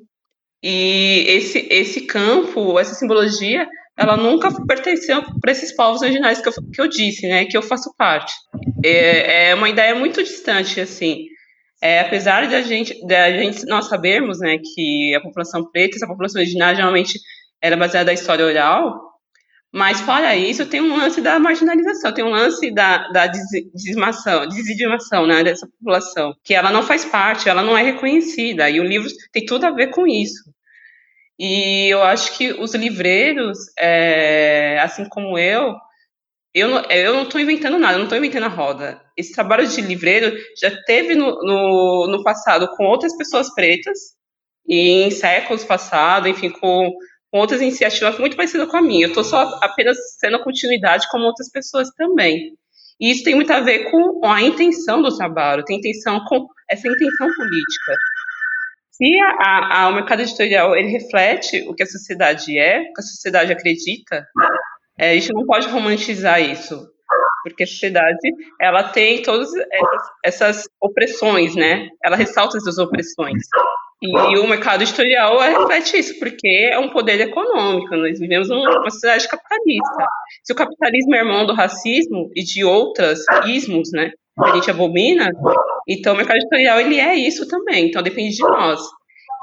[0.63, 6.53] E esse, esse campo, essa simbologia, ela nunca pertenceu para esses povos originais que eu,
[6.71, 7.45] que eu disse, né?
[7.45, 8.33] Que eu faço parte.
[8.85, 11.25] É, é uma ideia muito distante, assim.
[11.81, 15.95] É, apesar de a gente, de a gente nós sabermos, né, que a população preta,
[15.95, 17.19] essa população originária geralmente
[17.59, 19.10] era baseada na história oral,
[19.73, 25.43] mas fora isso tem um lance da marginalização, tem um lance da, da dizimação, né,
[25.43, 29.45] dessa população, que ela não faz parte, ela não é reconhecida, e o livro tem
[29.45, 30.51] tudo a ver com isso.
[31.39, 35.75] E eu acho que os livreiros, é, assim como eu,
[36.53, 39.01] eu não, eu não estou inventando nada, eu não estou inventando a roda.
[39.15, 43.97] Esse trabalho de livreiro já teve no, no, no passado com outras pessoas pretas,
[44.67, 46.91] e em séculos passados, enfim, com,
[47.31, 49.05] com outras iniciativas muito parecidas com a minha.
[49.05, 52.53] Eu estou só apenas sendo continuidade como outras pessoas também.
[52.99, 56.87] E isso tem muito a ver com a intenção do trabalho, tem intenção com essa
[56.87, 57.95] intenção política.
[58.91, 62.99] Se a, a, o mercado editorial ele reflete o que a sociedade é, o que
[62.99, 64.27] a sociedade acredita,
[64.99, 66.87] é, a gente não pode romantizar isso,
[67.43, 71.87] porque a sociedade ela tem todas essas, essas opressões, né?
[72.03, 73.41] Ela ressalta essas opressões.
[74.01, 77.95] E o mercado editorial reflete isso, porque é um poder econômico.
[77.95, 80.05] Nós vivemos numa sociedade capitalista.
[80.43, 84.11] Se o capitalismo é irmão do racismo e de outras ismos, né,
[84.43, 85.29] que a gente abomina,
[85.87, 87.89] então o mercado editorial ele é isso também.
[87.89, 88.81] Então depende de nós.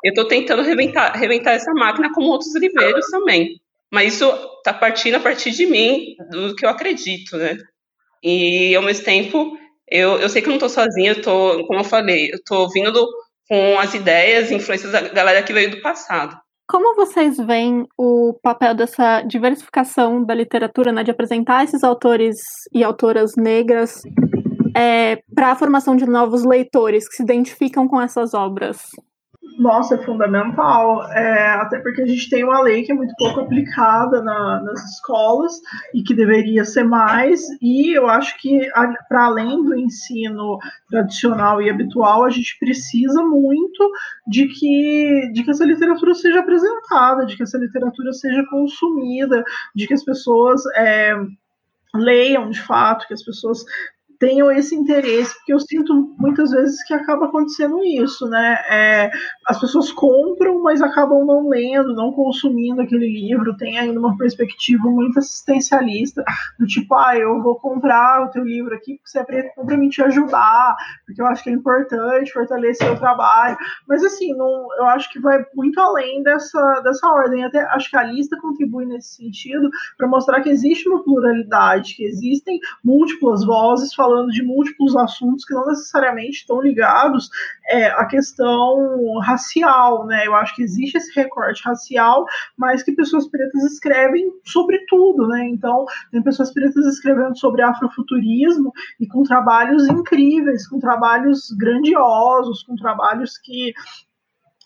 [0.04, 3.60] Eu estou tentando reventar, reventar essa máquina como outros livreiros também.
[3.92, 7.56] Mas isso está partindo a partir de mim, do que eu acredito, né?
[8.22, 9.56] E ao mesmo tempo,
[9.88, 12.68] eu, eu sei que eu não estou sozinha, eu tô, como eu falei, eu estou
[12.70, 13.08] vindo do,
[13.48, 16.38] com as ideias, influências da galera que veio do passado.
[16.68, 22.36] Como vocês veem o papel dessa diversificação da literatura, né, de apresentar esses autores
[22.74, 24.02] e autoras negras
[24.76, 28.82] é, para a formação de novos leitores que se identificam com essas obras?
[29.58, 33.40] Nossa, é fundamental, é, até porque a gente tem uma lei que é muito pouco
[33.40, 35.60] aplicada na, nas escolas
[35.92, 38.68] e que deveria ser mais, e eu acho que,
[39.08, 43.90] para além do ensino tradicional e habitual, a gente precisa muito
[44.28, 49.42] de que, de que essa literatura seja apresentada, de que essa literatura seja consumida,
[49.74, 51.14] de que as pessoas é,
[51.94, 53.64] leiam de fato, que as pessoas
[54.18, 58.58] tenham esse interesse, porque eu sinto muitas vezes que acaba acontecendo isso, né?
[58.68, 59.10] É,
[59.46, 64.90] as pessoas compram, mas acabam não lendo, não consumindo aquele livro, tem ainda uma perspectiva
[64.90, 66.24] muito assistencialista,
[66.58, 69.88] do tipo, ah, eu vou comprar o teu livro aqui porque você é para me
[69.88, 70.76] te ajudar,
[71.06, 73.56] porque eu acho que é importante fortalecer o trabalho.
[73.86, 77.44] Mas assim, não, eu acho que vai muito além dessa, dessa ordem.
[77.44, 82.04] Até acho que a lista contribui nesse sentido para mostrar que existe uma pluralidade, que
[82.04, 87.28] existem múltiplas vozes falando de múltiplos assuntos que não necessariamente estão ligados
[87.68, 90.26] é, à questão racial, né?
[90.26, 92.24] Eu acho que existe esse recorte racial,
[92.56, 95.46] mas que pessoas pretas escrevem sobre tudo, né?
[95.48, 102.74] Então, tem pessoas pretas escrevendo sobre afrofuturismo e com trabalhos incríveis, com trabalhos grandiosos, com
[102.76, 103.72] trabalhos que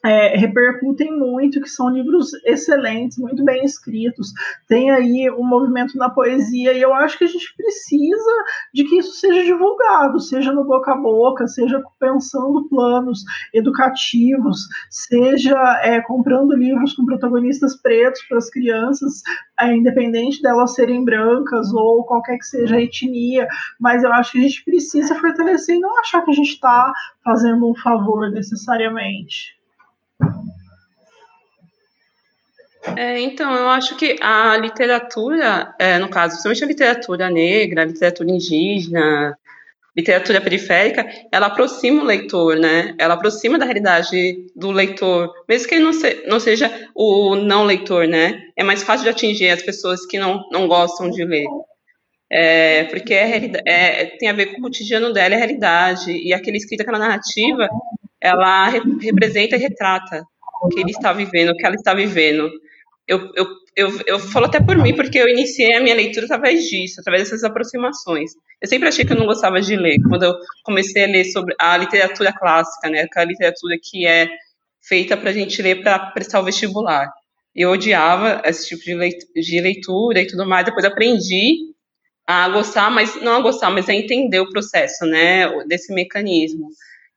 [0.04, 4.32] é, repercutem muito, que são livros excelentes, muito bem escritos.
[4.68, 8.96] Tem aí um movimento na poesia, e eu acho que a gente precisa de que
[8.96, 13.20] isso seja divulgado, seja no boca a boca, seja pensando planos
[13.54, 19.22] educativos, seja é, comprando livros com protagonistas pretos para as crianças,
[19.60, 23.46] é, independente delas serem brancas ou qualquer que seja a etnia.
[23.78, 26.92] Mas eu acho que a gente precisa fortalecer e não achar que a gente está
[27.24, 29.61] fazendo um favor necessariamente.
[32.96, 37.86] É, então, eu acho que a literatura, é, no caso, principalmente a literatura negra, a
[37.86, 39.36] literatura indígena,
[39.96, 42.94] literatura periférica, ela aproxima o leitor, né?
[42.98, 47.64] Ela aproxima da realidade do leitor, mesmo que ele não, se, não seja o não
[47.64, 48.42] leitor, né?
[48.56, 51.46] É mais fácil de atingir as pessoas que não, não gostam de ler.
[52.30, 56.32] É, porque é, é, tem a ver com o cotidiano dela, é a realidade, e
[56.32, 57.68] aquele escrito, aquela narrativa,
[58.22, 60.24] ela representa e retrata
[60.62, 62.48] o que ele está vivendo, o que ela está vivendo.
[63.08, 66.62] Eu, eu, eu, eu falo até por mim, porque eu iniciei a minha leitura através
[66.68, 68.30] disso, através dessas aproximações.
[68.60, 71.52] Eu sempre achei que eu não gostava de ler, quando eu comecei a ler sobre
[71.58, 74.28] a literatura clássica, né, aquela literatura que é
[74.80, 77.08] feita para a gente ler para prestar o vestibular.
[77.54, 78.84] Eu odiava esse tipo
[79.34, 81.72] de leitura e tudo mais, depois aprendi
[82.24, 86.68] a gostar, mas não a gostar, mas a entender o processo, né, desse mecanismo.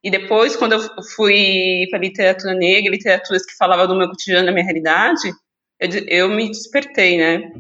[0.06, 0.82] E depois, quando eu
[1.16, 5.34] fui para literatura negra, literaturas que falavam do meu cotidiano, da minha realidade,
[5.80, 7.52] eu, eu me despertei, né?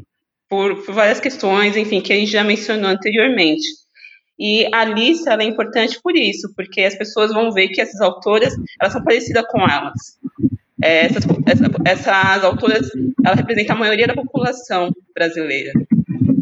[0.48, 3.66] Por, por, várias questões, enfim, que a gente já mencionou anteriormente.
[4.38, 8.54] E a lista é importante por isso, porque as pessoas vão ver que essas autoras,
[8.80, 10.20] elas são parecidas com elas.
[10.84, 12.88] É, essas, essa, essas autoras,
[13.26, 15.72] elas representam a maioria da população brasileira.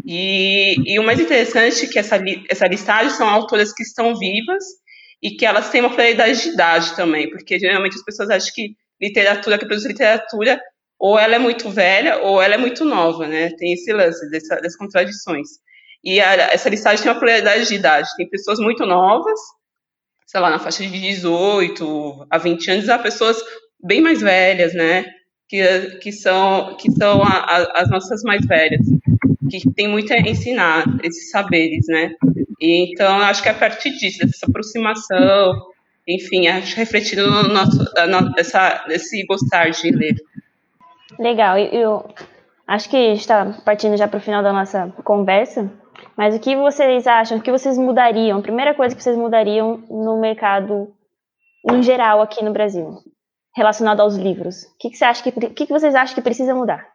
[0.04, 4.83] E, e o mais interessante é que essa, essa listagem são autoras que estão vivas
[5.24, 8.76] e que elas têm uma pluralidade de idade também, porque geralmente as pessoas acham que
[9.00, 10.60] literatura, que produz literatura,
[10.98, 13.48] ou ela é muito velha ou ela é muito nova, né?
[13.56, 15.48] Tem esse lance dessa, dessas contradições.
[16.04, 18.06] E a, essa listagem tem uma pluralidade de idade.
[18.18, 19.40] Tem pessoas muito novas,
[20.26, 23.42] sei lá, na faixa de 18 a 20 anos, há pessoas
[23.82, 25.06] bem mais velhas, né?
[25.48, 28.86] Que, que são, que são a, a, as nossas mais velhas,
[29.50, 32.14] que tem muito a ensinar esses saberes, né?
[32.60, 35.54] E, então, acho que é a partir disso, dessa aproximação,
[36.06, 40.14] enfim, acho refletido no nosso, no, essa, esse gostar de ler.
[41.18, 42.04] Legal, eu
[42.66, 45.70] acho que está partindo já para o final da nossa conversa,
[46.16, 50.20] mas o que vocês acham, o que vocês mudariam, primeira coisa que vocês mudariam no
[50.20, 50.92] mercado
[51.70, 52.98] em geral aqui no Brasil,
[53.56, 54.64] relacionado aos livros?
[54.64, 56.93] O que, que, você acha que, que, que vocês acham que precisa mudar?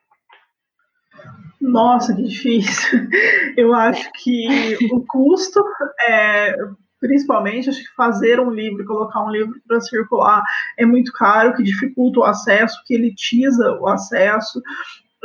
[1.62, 3.00] Nossa, que difícil.
[3.58, 5.62] Eu acho que o custo
[6.08, 6.56] é,
[7.00, 10.44] principalmente, acho que fazer um livro, colocar um livro para circular
[10.78, 14.62] é muito caro, que dificulta o acesso, que elitiza o acesso.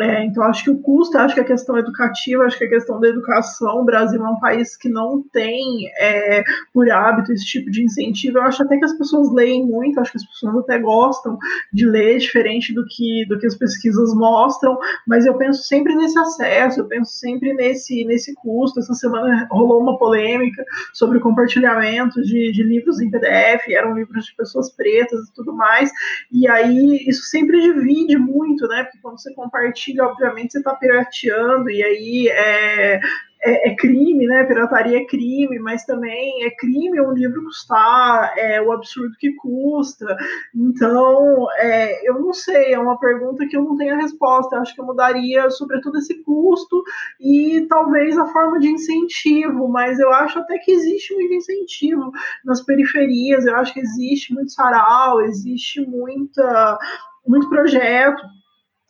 [0.00, 2.98] É, então, acho que o custo, acho que a questão educativa, acho que a questão
[2.98, 7.70] da educação, o Brasil é um país que não tem é, por hábito esse tipo
[7.70, 8.38] de incentivo.
[8.38, 11.38] Eu acho até que as pessoas leem muito, acho que as pessoas até gostam
[11.72, 14.76] de ler, diferente do que, do que as pesquisas mostram,
[15.07, 18.80] mas eu penso sempre nesse acesso, eu penso sempre nesse, nesse custo.
[18.80, 24.35] Essa semana rolou uma polêmica sobre compartilhamento de, de livros em PDF, eram livros de
[24.35, 25.88] pessoas pretas e tudo mais,
[26.33, 28.83] e aí isso sempre divide muito, né?
[28.83, 33.01] Porque quando você compartilha compartilha, obviamente você está pirateando, e aí é,
[33.42, 34.44] é, é, crime, né?
[34.44, 40.16] Pirataria é crime, mas também é crime um livro custar é, o absurdo que custa.
[40.55, 44.57] Então, é, eu não sei, é uma pergunta que eu não tenho a resposta.
[44.57, 46.83] Eu acho que eu mudaria, sobretudo, esse custo
[47.20, 52.11] e talvez a forma de incentivo, mas eu acho até que existe muito incentivo
[52.44, 56.79] nas periferias, eu acho que existe muito sarau, existe muita,
[57.27, 58.23] muito projeto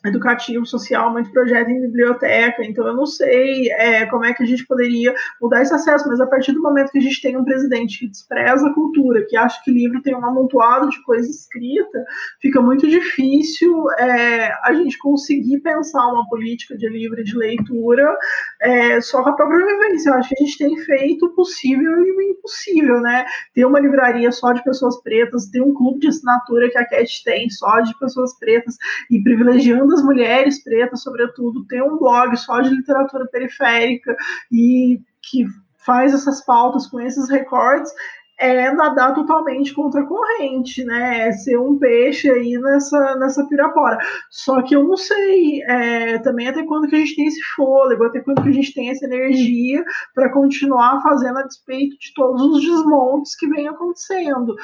[0.05, 4.47] educativo, social, muito projeto em biblioteca, então eu não sei é, como é que a
[4.47, 7.45] gente poderia mudar esse acesso, mas a partir do momento que a gente tem um
[7.45, 12.05] presidente que despreza a cultura, que acha que livro tem um amontoado de coisa escrita,
[12.41, 18.17] fica muito difícil é, a gente conseguir pensar uma política de livre de leitura
[18.61, 20.11] é, só com a própria vivência.
[20.11, 23.25] Eu acho que a gente tem feito o possível e o impossível, né?
[23.55, 27.25] Ter uma livraria só de pessoas pretas, ter um clube de assinatura que a CAT
[27.25, 28.77] tem só de pessoas pretas
[29.11, 34.17] e privilegiando das mulheres pretas, sobretudo, tem um blog só de literatura periférica
[34.51, 35.47] e que
[35.85, 37.93] faz essas pautas com esses recortes,
[38.37, 41.29] é nadar totalmente contra a corrente, né?
[41.29, 43.97] É ser um peixe aí nessa, nessa pirapora.
[44.29, 48.05] Só que eu não sei é, também até quando que a gente tem esse fôlego,
[48.05, 52.43] até quando que a gente tem essa energia para continuar fazendo a despeito de todos
[52.43, 54.57] os desmontes que vem acontecendo.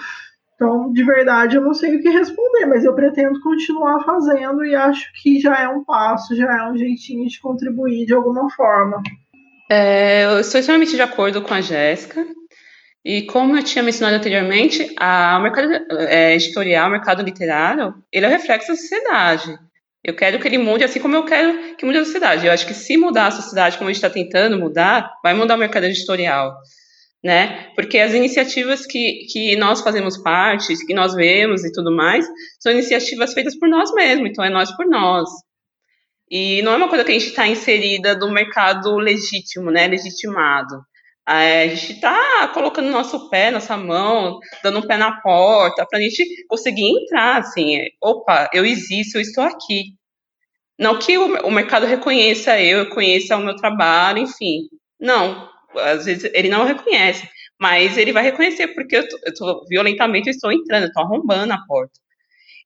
[0.61, 4.75] Então, de verdade, eu não sei o que responder, mas eu pretendo continuar fazendo e
[4.75, 9.03] acho que já é um passo, já é um jeitinho de contribuir de alguma forma.
[9.71, 12.27] É, eu estou extremamente de acordo com a Jéssica.
[13.03, 18.27] E como eu tinha mencionado anteriormente, a, o mercado é, editorial, o mercado literário, ele
[18.27, 19.59] é o reflexo da sociedade.
[20.05, 22.47] Eu quero que ele mude assim como eu quero que mude a sociedade.
[22.47, 25.55] Eu acho que se mudar a sociedade como a gente está tentando mudar, vai mudar
[25.55, 26.55] o mercado editorial
[27.23, 27.71] né?
[27.75, 32.27] Porque as iniciativas que, que nós fazemos parte, que nós vemos e tudo mais,
[32.59, 35.29] são iniciativas feitas por nós mesmos, então é nós por nós.
[36.31, 39.87] E não é uma coisa que a gente está inserida do mercado legítimo, né?
[39.87, 40.81] Legitimado.
[41.27, 46.03] A gente está colocando nosso pé, nossa mão, dando um pé na porta, para a
[46.03, 49.95] gente conseguir entrar, assim, opa, eu existo, eu estou aqui.
[50.79, 54.63] Não que o, o mercado reconheça eu, reconheça o meu trabalho, enfim.
[54.99, 60.33] Não, às vezes ele não reconhece, mas ele vai reconhecer porque eu tô violentamente eu
[60.33, 61.93] estou entrando, estou arrombando a porta.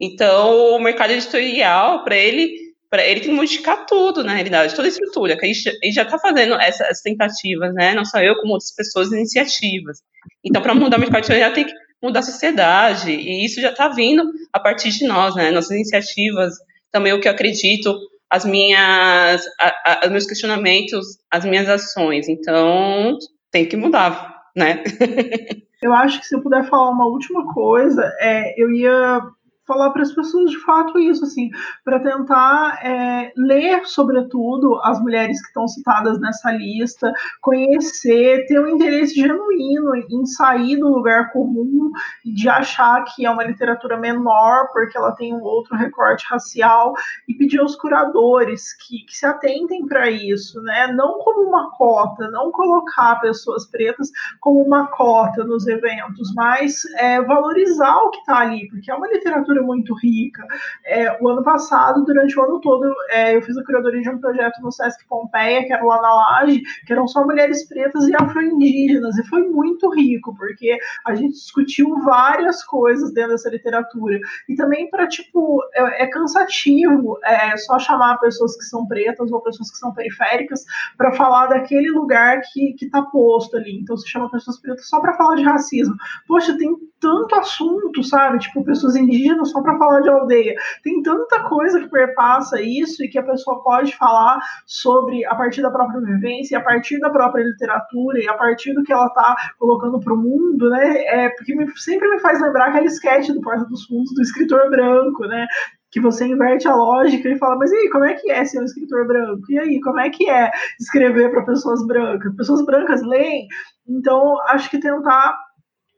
[0.01, 2.57] Então, o mercado editorial, para ele,
[2.91, 6.03] para ele tem que modificar tudo, na realidade, toda a estrutura, que a gente já
[6.03, 7.95] está fazendo essas tentativas, né?
[7.95, 9.99] Não só eu, como outras pessoas, iniciativas.
[10.45, 13.89] Então, para mudar o mercado editorial, tem que mudar a sociedade, e isso já está
[13.89, 15.51] vindo a partir de nós, né?
[15.51, 16.55] Nossas iniciativas,
[16.91, 17.99] também o que eu acredito,
[18.35, 22.29] as minhas, a, a, os meus questionamentos, as minhas ações.
[22.29, 23.17] Então,
[23.53, 24.83] tem que mudar, né?
[25.81, 29.21] eu acho que se eu puder falar uma última coisa, é, eu ia
[29.67, 31.51] falar para as pessoas de fato isso, assim,
[31.85, 38.69] para tentar é, ler, sobretudo, as mulheres que estão citadas nessa lista, conhecer, ter um
[38.69, 41.91] interesse genuíno em sair do lugar comum
[42.25, 46.95] de achar que é uma literatura menor porque ela tem um outro recorte racial
[47.29, 50.93] e pedir aos curadores que, que se atentem para isso, né?
[50.93, 54.11] Não como uma cota, não colocar pessoas pretas
[54.41, 59.09] como uma cota nos eventos, mas é, valorizar o que está ali, porque é uma
[59.09, 60.47] literatura literatura muito rica.
[60.85, 64.19] É, o ano passado, durante o ano todo, é, eu fiz a curadoria de um
[64.19, 68.15] projeto no Sesc Pompeia, que era lá na Laje, que eram só mulheres pretas e
[68.15, 70.77] afro-indígenas, e foi muito rico, porque
[71.07, 74.19] a gente discutiu várias coisas dentro dessa literatura.
[74.49, 79.41] E também para, tipo, é, é cansativo é, só chamar pessoas que são pretas ou
[79.41, 80.65] pessoas que são periféricas
[80.97, 83.79] para falar daquele lugar que, que tá posto ali.
[83.81, 85.95] Então, se chama pessoas pretas só para falar de racismo.
[86.27, 86.75] Poxa, tem
[87.05, 88.39] tanto assunto, sabe?
[88.39, 90.55] Tipo, pessoas indígenas só para falar de aldeia.
[90.83, 95.63] Tem tanta coisa que perpassa isso e que a pessoa pode falar sobre a partir
[95.63, 99.35] da própria vivência, a partir da própria literatura e a partir do que ela está
[99.59, 101.05] colocando para o mundo, né?
[101.07, 104.71] É, porque me, sempre me faz lembrar aquele sketch do Porta dos Fundos do escritor
[104.71, 105.47] branco, né?
[105.95, 108.61] que você inverte a lógica e fala, mas e aí, como é que é ser
[108.61, 109.45] um escritor branco?
[109.49, 112.35] E aí, como é que é escrever para pessoas brancas?
[112.35, 113.47] Pessoas brancas leem?
[113.89, 115.39] Então, acho que tentar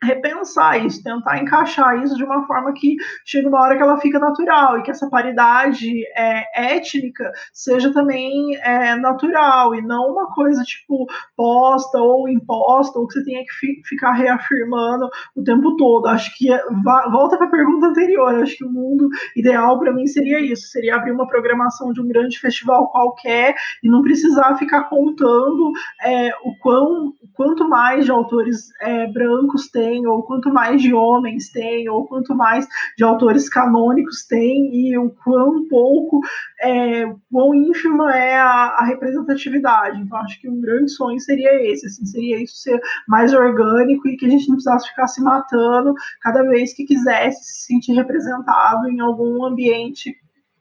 [0.03, 4.19] repensar isso, tentar encaixar isso de uma forma que chegue uma hora que ela fica
[4.19, 10.63] natural e que essa paridade é, étnica seja também é, natural e não uma coisa
[10.63, 16.07] tipo posta ou imposta ou que você tenha que fi ficar reafirmando o tempo todo.
[16.07, 16.63] Acho que é,
[17.11, 18.35] volta para a pergunta anterior.
[18.43, 22.09] Acho que o mundo ideal para mim seria isso, seria abrir uma programação de um
[22.09, 25.73] grande festival qualquer e não precisar ficar contando
[26.03, 30.93] é, o quão quanto mais de autores é, brancos tem tem, ou quanto mais de
[30.93, 32.67] homens tem, ou quanto mais
[32.97, 36.21] de autores canônicos tem, e o quão pouco,
[36.61, 40.01] é, quão ínfima é a, a, representatividade.
[40.01, 44.17] Então, acho que um grande sonho seria esse, assim, seria isso ser mais orgânico e
[44.17, 48.89] que a gente não precisasse ficar se matando cada vez que quisesse se sentir representado
[48.89, 50.15] em algum ambiente,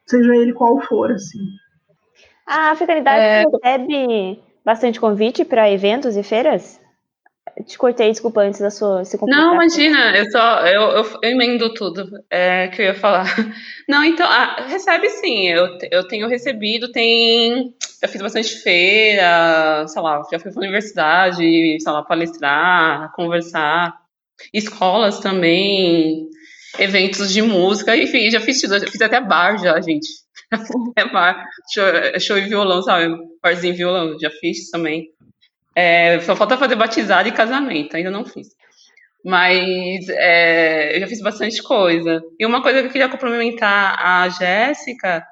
[0.05, 1.39] seja ele qual for, assim.
[2.45, 3.43] A Africanidade é...
[3.43, 6.84] recebe bastante convite para eventos e feiras?
[7.63, 9.01] Te cortei, desculpa, antes da sua.
[9.27, 10.59] Não, imagina, eu só.
[10.67, 13.25] Eu, eu, eu emendo tudo é, que eu ia falar.
[13.87, 17.73] Não, então, ah, recebe sim, eu, eu tenho recebido, tem.
[18.01, 21.37] Eu fiz bastante feira, sei lá, já fui pra universidade,
[21.79, 23.95] sei lá, palestrar, conversar.
[24.53, 26.27] Escolas também,
[26.77, 30.07] eventos de música, enfim, já fiz tudo, fiz até bar já, gente.
[30.97, 31.43] É bar,
[31.73, 31.83] show,
[32.19, 33.15] show e violão, sabe?
[33.41, 35.09] Barzinho e violão, já fiz também.
[35.75, 38.47] É, só falta fazer batizado e casamento, ainda não fiz.
[39.23, 42.23] Mas é, eu já fiz bastante coisa.
[42.39, 45.25] E uma coisa que eu queria complementar a Jéssica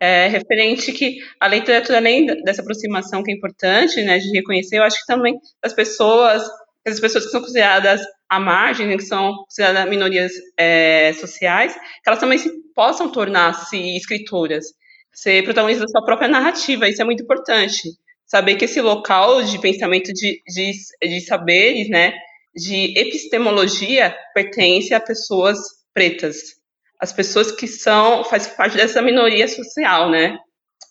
[0.00, 4.84] é referente que a literatura, além dessa aproximação que é importante, né, de reconhecer, eu
[4.84, 6.44] acho que também as pessoas,
[6.86, 12.08] as pessoas que são consideradas à margem, né, que são consideradas minorias é, sociais, que
[12.08, 14.66] elas também se, possam tornar-se escritoras,
[15.12, 17.88] ser protagonistas da sua própria narrativa, isso é muito importante
[18.28, 20.72] saber que esse local de pensamento de, de,
[21.02, 22.12] de saberes, né,
[22.54, 25.58] de epistemologia, pertence a pessoas
[25.92, 26.36] pretas,
[27.00, 30.38] as pessoas que são, faz parte dessa minoria social, né,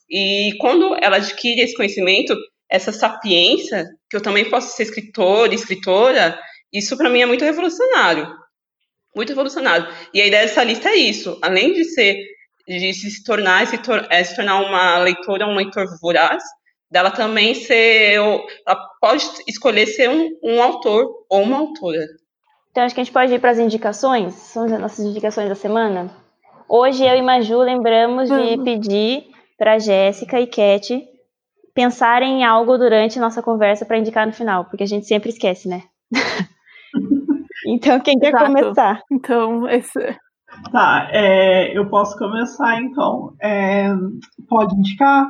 [0.09, 2.35] e quando ela adquire esse conhecimento,
[2.69, 6.39] essa sapiência, que eu também posso ser escritor, escritora,
[6.73, 8.27] isso para mim é muito revolucionário,
[9.15, 9.87] muito revolucionário.
[10.13, 12.17] E a ideia dessa lista é isso, além de ser
[12.67, 16.43] de se tornar, se, tor é, se tornar uma leitora, um leitor voraz,
[16.91, 18.15] dela também ser.
[18.15, 22.05] Ela pode escolher ser um, um autor ou uma autora.
[22.71, 24.33] Então acho que a gente pode ir para as indicações.
[24.33, 26.11] São as nossas indicações da semana.
[26.69, 29.23] Hoje eu e Maju lembramos de pedir
[29.57, 31.03] para Jéssica e Cat
[31.73, 35.29] pensarem em algo durante a nossa conversa para indicar no final, porque a gente sempre
[35.29, 35.83] esquece, né?
[37.67, 38.45] então, quem quer Exato.
[38.45, 39.01] começar?
[39.11, 40.17] Então, esse...
[40.71, 43.35] Tá, é, eu posso começar então.
[43.39, 43.89] É,
[44.49, 45.27] pode indicar?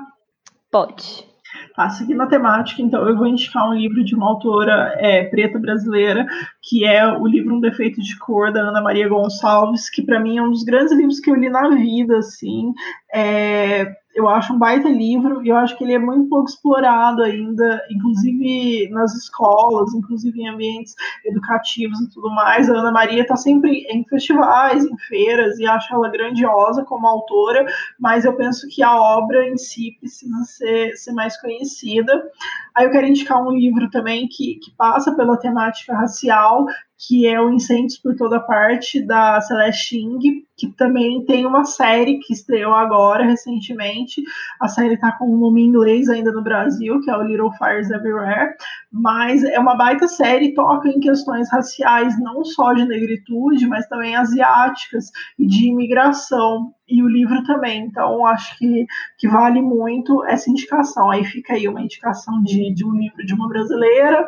[0.71, 1.26] Pode.
[1.75, 5.59] Tá, seguindo a temática, então, eu vou indicar um livro de uma autora é, preta
[5.59, 6.25] brasileira,
[6.61, 10.37] que é o livro Um Defeito de Cor, da Ana Maria Gonçalves, que para mim
[10.37, 12.73] é um dos grandes livros que eu li na vida, assim.
[13.13, 13.85] É,
[14.17, 17.85] eu acho um baita livro e eu acho que ele é muito pouco explorado ainda,
[17.87, 22.67] inclusive nas escolas, inclusive em ambientes educativos e tudo mais.
[22.67, 27.63] A Ana Maria está sempre em festivais, em feiras, e acho ela grandiosa como autora,
[27.99, 32.27] mas eu penso que a obra em si precisa ser, ser mais conhecida.
[32.75, 36.65] Aí eu quero indicar um livro também que, que passa pela temática racial,
[36.97, 42.17] que é o Incêndios por Toda Parte, da Celeste Ing, que também tem uma série
[42.17, 44.23] que estreou agora, recentemente.
[44.59, 47.51] A série está com um nome em inglês ainda no Brasil, que é o Little
[47.53, 48.55] Fires Everywhere,
[48.91, 54.15] mas é uma baita série, toca em questões raciais, não só de negritude, mas também
[54.15, 56.73] asiáticas e de imigração.
[56.89, 58.87] E o livro também, então acho que,
[59.19, 61.11] que vale muito essa indicação.
[61.11, 64.27] Aí fica aí uma indicação de, de um livro de uma brasileira,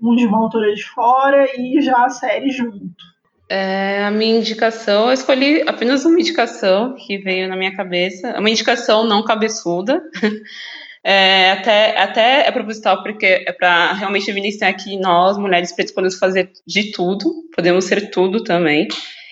[0.00, 3.13] um de uma autora de fora e já a série junto.
[3.56, 8.50] É, a minha indicação, eu escolhi apenas uma indicação que veio na minha cabeça, uma
[8.50, 10.02] indicação não cabeçuda,
[11.04, 16.18] é, até, até é proposital porque é para realmente evidenciar que nós, mulheres pretas, podemos
[16.18, 18.88] fazer de tudo, podemos ser tudo também.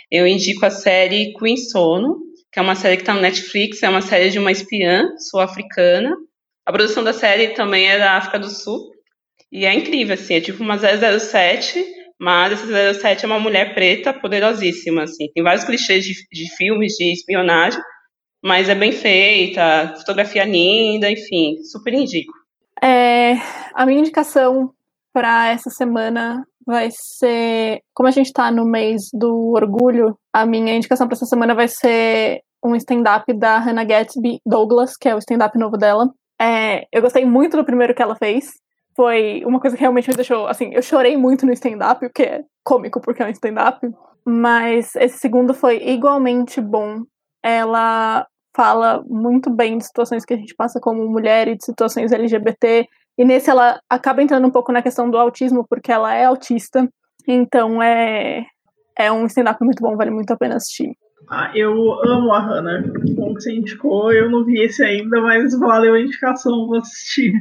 [0.08, 2.20] Eu indico a série Queen Sono,
[2.52, 6.14] que é uma série que está no Netflix, é uma série de uma espiã sul-africana.
[6.64, 8.92] A produção da série também é da África do Sul,
[9.50, 14.12] e é incrível, assim, é tipo uma 007, mas essa 007 é uma mulher preta
[14.12, 15.26] poderosíssima, assim.
[15.34, 17.82] Tem vários clichês de, de filmes de espionagem,
[18.40, 22.32] mas é bem feita, fotografia linda, enfim, super indico.
[22.80, 23.32] É,
[23.74, 24.70] a minha indicação
[25.12, 30.76] para essa semana vai ser, como a gente está no mês do orgulho, a minha
[30.76, 35.18] indicação para essa semana vai ser um stand-up da Hannah Gatsby Douglas, que é o
[35.18, 36.08] stand-up novo dela.
[36.40, 38.61] É, eu gostei muito do primeiro que ela fez
[38.96, 42.22] foi uma coisa que realmente me deixou, assim, eu chorei muito no stand-up, o que
[42.22, 43.88] é cômico porque é um stand-up,
[44.24, 47.02] mas esse segundo foi igualmente bom.
[47.42, 52.12] Ela fala muito bem de situações que a gente passa como mulher e de situações
[52.12, 52.86] LGBT,
[53.18, 56.88] e nesse ela acaba entrando um pouco na questão do autismo, porque ela é autista,
[57.26, 58.46] então é,
[58.98, 60.96] é um stand-up muito bom, vale muito a pena assistir.
[61.30, 61.72] Ah, eu
[62.04, 62.82] amo a Hannah.
[63.14, 67.32] Bom que você indicou, eu não vi esse ainda, mas valeu a indicação, vou assistir.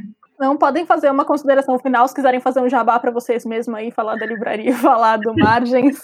[0.42, 3.92] Não podem fazer uma consideração final se quiserem fazer um jabá para vocês mesmo aí,
[3.92, 6.00] falar da livraria, falar do Margens.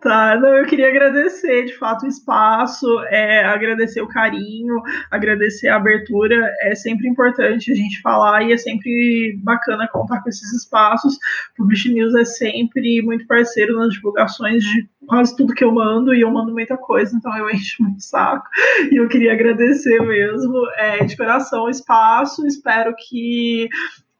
[0.00, 5.76] Tá, não, eu queria agradecer de fato o espaço, é, agradecer o carinho, agradecer a
[5.76, 6.52] abertura.
[6.60, 11.14] É sempre importante a gente falar e é sempre bacana contar com esses espaços.
[11.14, 11.18] O
[11.58, 16.22] Publish News é sempre muito parceiro nas divulgações de quase tudo que eu mando e
[16.22, 18.46] eu mando muita coisa, então eu encho muito saco.
[18.90, 22.46] E eu queria agradecer mesmo, é, de coração, o espaço.
[22.46, 23.68] Espero que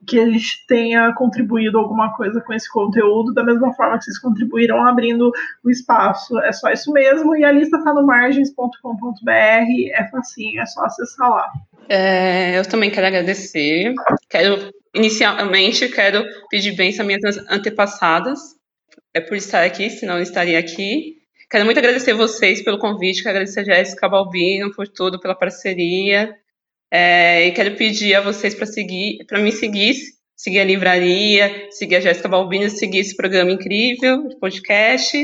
[0.06, 4.18] que a gente tenha contribuído alguma coisa com esse conteúdo, da mesma forma que vocês
[4.18, 5.32] contribuíram abrindo
[5.62, 6.38] o espaço.
[6.40, 11.30] É só isso mesmo, e a lista está no margens.com.br, é facinho, é só acessar
[11.30, 11.52] lá.
[11.88, 13.94] É, eu também quero agradecer.
[14.28, 18.54] Quero, inicialmente, quero pedir bênção às minhas antepassadas.
[19.12, 21.18] É por estar aqui, senão eu estaria aqui.
[21.50, 26.34] Quero muito agradecer vocês pelo convite, quero agradecer a Jéssica Balbino por tudo, pela parceria.
[26.96, 29.96] É, e quero pedir a vocês para seguir, para me seguir,
[30.36, 35.18] seguir a livraria, seguir a Jéssica Balbino, seguir esse programa incrível de podcast.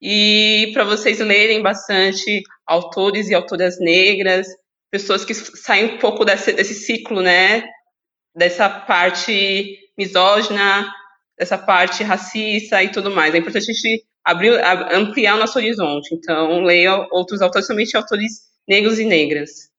[0.00, 4.46] E para vocês lerem bastante autores e autoras negras,
[4.90, 7.62] pessoas que saem um pouco desse, desse ciclo, né?
[8.34, 10.90] Dessa parte misógina,
[11.38, 13.34] dessa parte racista e tudo mais.
[13.34, 14.58] É importante a gente abrir,
[14.94, 16.14] ampliar o nosso horizonte.
[16.14, 19.75] Então, leia outros autores, somente autores negros e negras.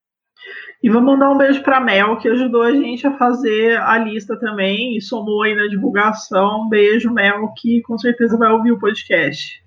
[0.84, 4.38] E vou mandar um beijo para Mel, que ajudou a gente a fazer a lista
[4.40, 6.66] também e somou aí na divulgação.
[6.66, 9.64] Um beijo, Mel, que com certeza vai ouvir o podcast.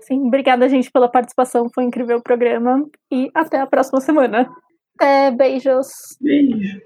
[0.00, 1.68] Sim, obrigada, gente, pela participação.
[1.68, 2.82] Foi um incrível o programa.
[3.12, 4.48] E até a próxima semana.
[5.00, 6.16] É, beijos.
[6.20, 6.80] Beijo.